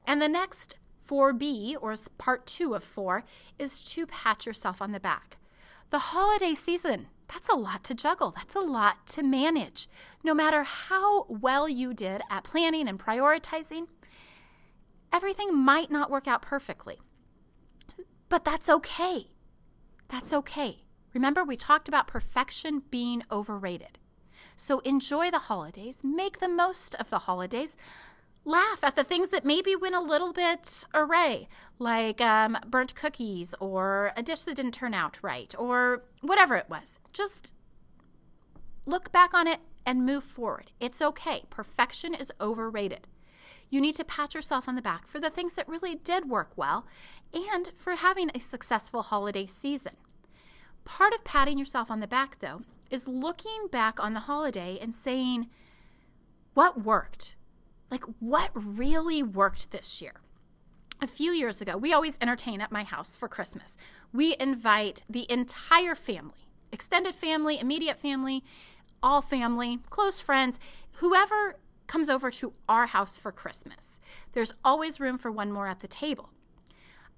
And 0.05 0.21
the 0.21 0.29
next 0.29 0.77
4B, 1.09 1.77
or 1.81 1.95
part 2.19 2.45
two 2.45 2.75
of 2.75 2.83
four, 2.83 3.23
is 3.57 3.83
to 3.85 4.05
pat 4.05 4.45
yourself 4.45 4.83
on 4.83 4.91
the 4.91 4.99
back. 4.99 5.37
The 5.89 5.99
holiday 5.99 6.53
season, 6.53 7.07
that's 7.27 7.49
a 7.49 7.55
lot 7.55 7.83
to 7.85 7.93
juggle. 7.93 8.31
That's 8.31 8.55
a 8.55 8.59
lot 8.59 9.05
to 9.07 9.23
manage. 9.23 9.87
No 10.23 10.33
matter 10.33 10.63
how 10.63 11.25
well 11.27 11.67
you 11.67 11.93
did 11.93 12.21
at 12.29 12.43
planning 12.43 12.87
and 12.87 12.99
prioritizing, 12.99 13.87
everything 15.11 15.55
might 15.55 15.91
not 15.91 16.09
work 16.09 16.27
out 16.27 16.41
perfectly. 16.41 16.99
But 18.29 18.45
that's 18.45 18.69
okay. 18.69 19.27
That's 20.07 20.33
okay. 20.33 20.83
Remember, 21.13 21.43
we 21.43 21.57
talked 21.57 21.87
about 21.87 22.07
perfection 22.07 22.83
being 22.89 23.23
overrated. 23.31 23.99
So 24.55 24.79
enjoy 24.79 25.29
the 25.31 25.39
holidays, 25.39 25.97
make 26.03 26.39
the 26.39 26.49
most 26.49 26.95
of 26.95 27.09
the 27.09 27.19
holidays. 27.19 27.77
Laugh 28.47 28.81
at 28.81 28.95
the 28.95 29.03
things 29.03 29.27
that 29.27 29.43
maybe 29.43 29.75
went 29.75 29.93
a 29.93 29.99
little 29.99 30.31
bit 30.31 30.85
array, 30.93 31.49
like 31.79 32.21
um, 32.21 32.57
burnt 32.65 32.95
cookies 32.95 33.53
or 33.59 34.13
a 34.15 34.23
dish 34.23 34.43
that 34.43 34.55
didn't 34.55 34.73
turn 34.73 34.93
out 34.93 35.21
right 35.21 35.53
or 35.59 36.05
whatever 36.21 36.55
it 36.55 36.69
was. 36.69 36.97
Just 37.11 37.53
look 38.85 39.11
back 39.11 39.33
on 39.33 39.47
it 39.47 39.59
and 39.85 40.05
move 40.05 40.23
forward. 40.23 40.71
It's 40.79 41.01
okay. 41.01 41.43
Perfection 41.49 42.13
is 42.13 42.31
overrated. 42.39 43.05
You 43.69 43.81
need 43.81 43.95
to 43.95 44.05
pat 44.05 44.33
yourself 44.33 44.69
on 44.69 44.77
the 44.77 44.81
back 44.81 45.07
for 45.07 45.19
the 45.19 45.29
things 45.29 45.55
that 45.55 45.67
really 45.67 45.95
did 45.95 46.29
work 46.29 46.51
well 46.55 46.87
and 47.33 47.73
for 47.75 47.95
having 47.95 48.31
a 48.33 48.39
successful 48.39 49.01
holiday 49.01 49.45
season. 49.45 49.97
Part 50.85 51.13
of 51.13 51.25
patting 51.25 51.57
yourself 51.57 51.91
on 51.91 51.99
the 51.99 52.07
back, 52.07 52.39
though, 52.39 52.61
is 52.89 53.09
looking 53.09 53.67
back 53.69 54.01
on 54.01 54.13
the 54.13 54.21
holiday 54.21 54.79
and 54.81 54.95
saying, 54.95 55.47
what 56.53 56.85
worked? 56.85 57.35
Like, 57.89 58.03
what 58.19 58.49
really 58.53 59.23
worked 59.23 59.71
this 59.71 60.01
year? 60.01 60.21
A 60.99 61.07
few 61.07 61.31
years 61.31 61.61
ago, 61.61 61.77
we 61.77 61.93
always 61.93 62.17
entertain 62.19 62.59
at 62.59 62.71
my 62.71 62.83
house 62.83 63.15
for 63.15 63.27
Christmas. 63.27 63.77
We 64.11 64.35
invite 64.39 65.03
the 65.09 65.29
entire 65.31 65.95
family, 65.95 66.49
extended 66.71 67.13
family, 67.13 67.59
immediate 67.59 67.99
family, 67.99 68.43
all 69.03 69.21
family, 69.21 69.79
close 69.89 70.19
friends, 70.19 70.59
whoever 70.93 71.55
comes 71.85 72.09
over 72.09 72.31
to 72.31 72.53
our 72.67 72.87
house 72.87 73.17
for 73.17 73.31
Christmas. 73.31 73.99
There's 74.33 74.53
always 74.65 74.99
room 74.99 75.17
for 75.17 75.31
one 75.31 75.51
more 75.51 75.67
at 75.67 75.79
the 75.79 75.87
table. 75.87 76.29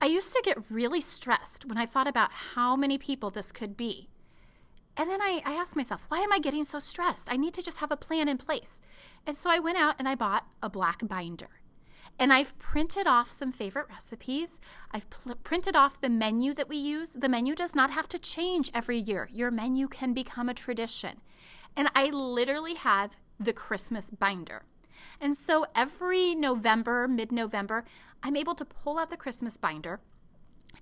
I 0.01 0.05
used 0.05 0.31
to 0.33 0.41
get 0.43 0.69
really 0.69 1.01
stressed 1.01 1.65
when 1.65 1.77
I 1.77 1.85
thought 1.85 2.07
about 2.07 2.31
how 2.55 2.75
many 2.75 2.97
people 2.97 3.29
this 3.29 3.51
could 3.51 3.75
be. 3.75 4.09
And 4.99 5.09
then 5.09 5.21
I, 5.21 5.41
I 5.45 5.53
asked 5.53 5.77
myself, 5.77 6.03
why 6.09 6.19
am 6.19 6.33
I 6.33 6.39
getting 6.39 6.65
so 6.65 6.77
stressed? 6.79 7.31
I 7.31 7.37
need 7.37 7.53
to 7.53 7.63
just 7.63 7.77
have 7.77 7.89
a 7.89 7.95
plan 7.95 8.27
in 8.27 8.37
place. 8.37 8.81
And 9.25 9.37
so 9.37 9.49
I 9.49 9.57
went 9.57 9.77
out 9.77 9.95
and 9.97 10.09
I 10.09 10.13
bought 10.13 10.51
a 10.61 10.69
black 10.69 11.07
binder. 11.07 11.61
And 12.19 12.33
I've 12.33 12.59
printed 12.59 13.07
off 13.07 13.29
some 13.29 13.53
favorite 13.53 13.87
recipes. 13.87 14.59
I've 14.91 15.09
pl- 15.09 15.35
printed 15.35 15.73
off 15.73 16.01
the 16.01 16.09
menu 16.09 16.53
that 16.55 16.67
we 16.67 16.75
use. 16.75 17.11
The 17.11 17.29
menu 17.29 17.55
does 17.55 17.73
not 17.73 17.91
have 17.91 18.09
to 18.09 18.19
change 18.19 18.71
every 18.73 18.97
year. 18.97 19.29
Your 19.31 19.51
menu 19.51 19.87
can 19.87 20.13
become 20.13 20.49
a 20.49 20.53
tradition. 20.53 21.21
And 21.77 21.89
I 21.95 22.09
literally 22.09 22.73
have 22.73 23.15
the 23.39 23.53
Christmas 23.53 24.11
binder. 24.11 24.63
And 25.21 25.33
so 25.33 25.65
every 25.73 26.35
November, 26.35 27.07
mid 27.07 27.31
November, 27.31 27.85
I'm 28.21 28.35
able 28.35 28.55
to 28.55 28.65
pull 28.65 28.99
out 28.99 29.11
the 29.11 29.15
Christmas 29.15 29.55
binder 29.55 30.01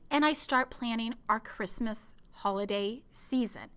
and 0.09 0.25
I 0.25 0.33
start 0.33 0.71
planning 0.71 1.13
our 1.29 1.39
Christmas 1.39 2.15
holiday 2.31 3.03
season. 3.11 3.69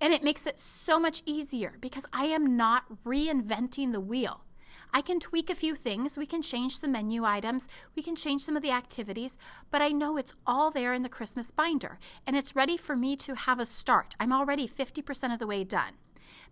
And 0.00 0.12
it 0.12 0.22
makes 0.22 0.46
it 0.46 0.58
so 0.58 0.98
much 0.98 1.22
easier 1.24 1.74
because 1.80 2.04
I 2.12 2.24
am 2.24 2.56
not 2.56 3.04
reinventing 3.04 3.92
the 3.92 4.00
wheel. 4.00 4.44
I 4.92 5.00
can 5.00 5.18
tweak 5.18 5.50
a 5.50 5.54
few 5.54 5.74
things. 5.74 6.16
We 6.16 6.26
can 6.26 6.42
change 6.42 6.78
some 6.78 6.92
menu 6.92 7.24
items. 7.24 7.68
We 7.96 8.02
can 8.02 8.14
change 8.14 8.42
some 8.42 8.56
of 8.56 8.62
the 8.62 8.70
activities, 8.70 9.38
but 9.70 9.82
I 9.82 9.88
know 9.88 10.16
it's 10.16 10.32
all 10.46 10.70
there 10.70 10.94
in 10.94 11.02
the 11.02 11.08
Christmas 11.08 11.50
binder 11.50 11.98
and 12.26 12.36
it's 12.36 12.54
ready 12.54 12.76
for 12.76 12.94
me 12.94 13.16
to 13.16 13.34
have 13.34 13.58
a 13.58 13.66
start. 13.66 14.14
I'm 14.20 14.32
already 14.32 14.68
50% 14.68 15.32
of 15.32 15.38
the 15.38 15.46
way 15.46 15.64
done. 15.64 15.94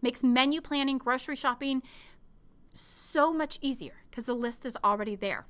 Makes 0.01 0.25
menu 0.25 0.61
planning, 0.61 0.99
grocery 0.99 1.37
shopping 1.37 1.83
so 2.73 3.33
much 3.33 3.59
easier 3.61 4.03
because 4.11 4.25
the 4.25 4.35
list 4.35 4.65
is 4.65 4.77
already 4.83 5.15
there. 5.15 5.47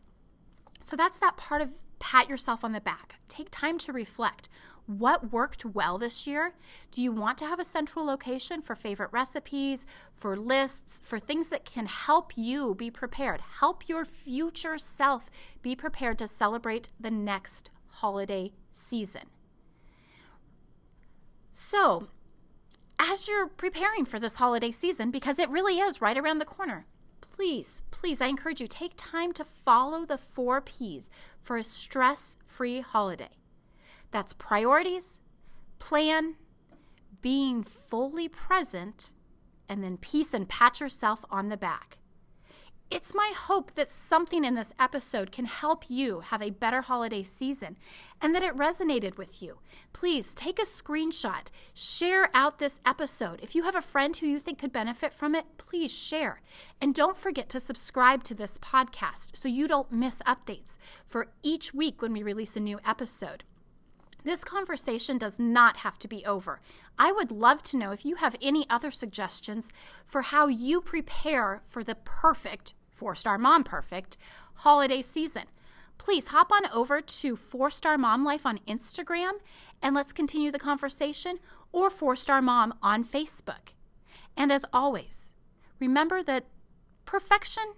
So 0.81 0.97
that's 0.97 1.17
that 1.19 1.37
part 1.37 1.63
of 1.63 1.71
pat 2.03 2.29
yourself 2.29 2.65
on 2.65 2.73
the 2.73 2.81
back. 2.81 3.15
Take 3.29 3.49
time 3.53 3.79
to 3.79 3.93
reflect. 3.93 4.49
What 4.87 5.33
worked 5.33 5.65
well 5.65 5.99
this 5.99 6.27
year? 6.27 6.53
Do 6.91 7.01
you 7.01 7.13
want 7.13 7.39
to 7.39 7.47
have 7.47 7.61
a 7.61 7.65
central 7.65 8.05
location 8.05 8.61
for 8.61 8.75
favorite 8.75 9.11
recipes, 9.13 9.87
for 10.13 10.37
lists, 10.37 11.01
for 11.05 11.21
things 11.21 11.49
that 11.49 11.65
can 11.65 11.87
help 11.87 12.37
you 12.37 12.75
be 12.75 12.91
prepared? 12.91 13.41
Help 13.61 13.89
your 13.89 14.05
future 14.05 14.79
self 14.79 15.31
be 15.63 15.77
prepared 15.77 16.19
to 16.19 16.27
celebrate 16.27 16.89
the 16.99 17.11
next 17.11 17.71
holiday 17.87 18.51
season. 18.73 19.23
So, 21.53 22.09
as 22.99 23.29
you're 23.29 23.47
preparing 23.47 24.07
for 24.07 24.19
this 24.19 24.37
holiday 24.37 24.73
season, 24.73 25.13
because 25.13 25.39
it 25.39 25.49
really 25.51 25.79
is 25.79 26.01
right 26.01 26.19
around 26.19 26.39
the 26.39 26.45
corner, 26.45 26.85
please, 27.23 27.83
please, 27.91 28.21
I 28.21 28.27
encourage 28.27 28.61
you 28.61 28.67
take 28.67 28.93
time 28.97 29.33
to 29.33 29.45
follow 29.45 30.05
the 30.05 30.19
four 30.19 30.61
P's 30.61 31.09
for 31.41 31.57
a 31.57 31.63
stress 31.63 32.37
free 32.45 32.81
holiday. 32.81 33.31
That's 34.11 34.35
priorities, 34.35 35.21
plan, 35.79 36.37
being 37.23 37.63
fully 37.63 38.29
present, 38.29 39.15
and 39.69 39.83
then 39.83 39.97
peace 39.97 40.35
and 40.35 40.49
pat 40.49 40.81
yourself 40.81 41.25
on 41.31 41.49
the 41.49 41.57
back. 41.57 41.99
It's 42.95 43.15
my 43.15 43.33
hope 43.35 43.73
that 43.73 43.89
something 43.89 44.45
in 44.45 44.55
this 44.55 44.75
episode 44.79 45.33
can 45.33 45.47
help 45.47 45.89
you 45.89 46.21
have 46.21 46.43
a 46.43 46.51
better 46.51 46.83
holiday 46.83 47.23
season 47.23 47.79
and 48.21 48.35
that 48.35 48.43
it 48.43 48.55
resonated 48.55 49.17
with 49.17 49.43
you. 49.43 49.61
Please 49.95 50.35
take 50.35 50.59
a 50.59 50.67
screenshot, 50.67 51.47
share 51.73 52.29
out 52.35 52.59
this 52.59 52.81
episode. 52.85 53.41
If 53.43 53.55
you 53.55 53.63
have 53.63 53.75
a 53.75 53.81
friend 53.81 54.15
who 54.15 54.27
you 54.27 54.39
think 54.39 54.59
could 54.59 54.75
benefit 54.75 55.15
from 55.15 55.35
it, 55.35 55.47
please 55.57 55.91
share. 55.91 56.43
And 56.83 56.95
don't 56.95 57.17
forget 57.17 57.49
to 57.49 57.61
subscribe 57.61 58.25
to 58.25 58.35
this 58.35 58.59
podcast 58.59 59.39
so 59.39 59.49
you 59.49 59.67
don't 59.67 59.91
miss 59.91 60.21
updates 60.27 60.77
for 61.07 61.29
each 61.43 61.73
week 61.73 62.03
when 62.03 62.13
we 62.13 62.23
release 62.23 62.59
a 62.59 62.61
new 62.61 62.79
episode. 62.85 63.45
This 64.23 64.45
conversation 64.45 65.17
does 65.17 65.39
not 65.39 65.79
have 65.79 65.99
to 66.01 66.09
be 66.09 66.27
over. 66.27 66.61
I 66.99 67.11
would 67.11 67.33
love 67.33 67.63
to 67.63 67.79
know 67.79 67.91
if 67.91 68.05
you 68.05 68.17
have 68.17 68.37
any 68.43 68.69
other 68.69 68.91
suggestions 68.91 69.71
for 70.05 70.21
how 70.21 70.49
you 70.49 70.83
prepare 70.83 71.63
for 71.67 71.83
the 71.83 71.95
perfect 71.95 72.75
Four 72.93 73.15
Star 73.15 73.39
Mom 73.39 73.65
Perfect 73.65 74.17
holiday 74.57 75.03
season. 75.03 75.45
Please 75.99 76.29
hop 76.29 76.51
on 76.51 76.67
over 76.73 77.01
to 77.01 77.37
Four 77.37 77.71
Star 77.71 77.97
Mom 77.97 78.25
Life 78.25 78.45
on 78.47 78.59
Instagram 78.67 79.33
and 79.83 79.95
let's 79.95 80.13
continue 80.13 80.51
the 80.51 80.59
conversation, 80.59 81.39
or 81.73 81.91
Four 81.91 82.17
Star 82.17 82.41
Mom 82.41 82.75
on 82.83 83.05
Facebook. 83.05 83.75
And 84.37 84.53
as 84.53 84.65
always, 84.73 85.33
remember 85.81 86.23
that 86.23 86.45
perfection 87.05 87.75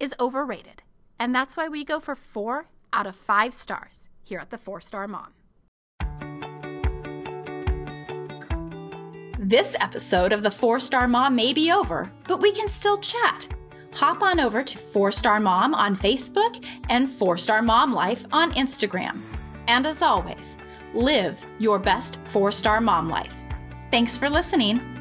is 0.00 0.14
overrated. 0.18 0.82
And 1.18 1.34
that's 1.34 1.56
why 1.56 1.68
we 1.68 1.84
go 1.84 2.00
for 2.00 2.14
four 2.14 2.66
out 2.92 3.06
of 3.06 3.16
five 3.16 3.54
stars 3.54 4.08
here 4.22 4.38
at 4.38 4.50
the 4.50 4.58
Four 4.58 4.80
Star 4.80 5.06
Mom. 5.06 5.32
This 9.38 9.76
episode 9.80 10.32
of 10.32 10.42
the 10.42 10.50
Four 10.50 10.80
Star 10.80 11.06
Mom 11.06 11.36
may 11.36 11.52
be 11.52 11.70
over, 11.70 12.10
but 12.24 12.40
we 12.40 12.52
can 12.52 12.68
still 12.68 12.98
chat 12.98 13.48
hop 13.96 14.22
on 14.22 14.38
over 14.38 14.62
to 14.62 14.78
4 14.78 15.12
Star 15.12 15.40
Mom 15.40 15.74
on 15.74 15.94
Facebook 15.94 16.64
and 16.88 17.10
4 17.10 17.36
Star 17.36 17.62
Mom 17.62 17.92
Life 17.92 18.24
on 18.32 18.52
Instagram. 18.52 19.20
And 19.68 19.86
as 19.86 20.02
always, 20.02 20.56
live 20.94 21.44
your 21.58 21.78
best 21.78 22.18
four 22.24 22.52
star 22.52 22.80
mom 22.80 23.08
life. 23.08 23.34
Thanks 23.90 24.16
for 24.16 24.28
listening. 24.28 24.95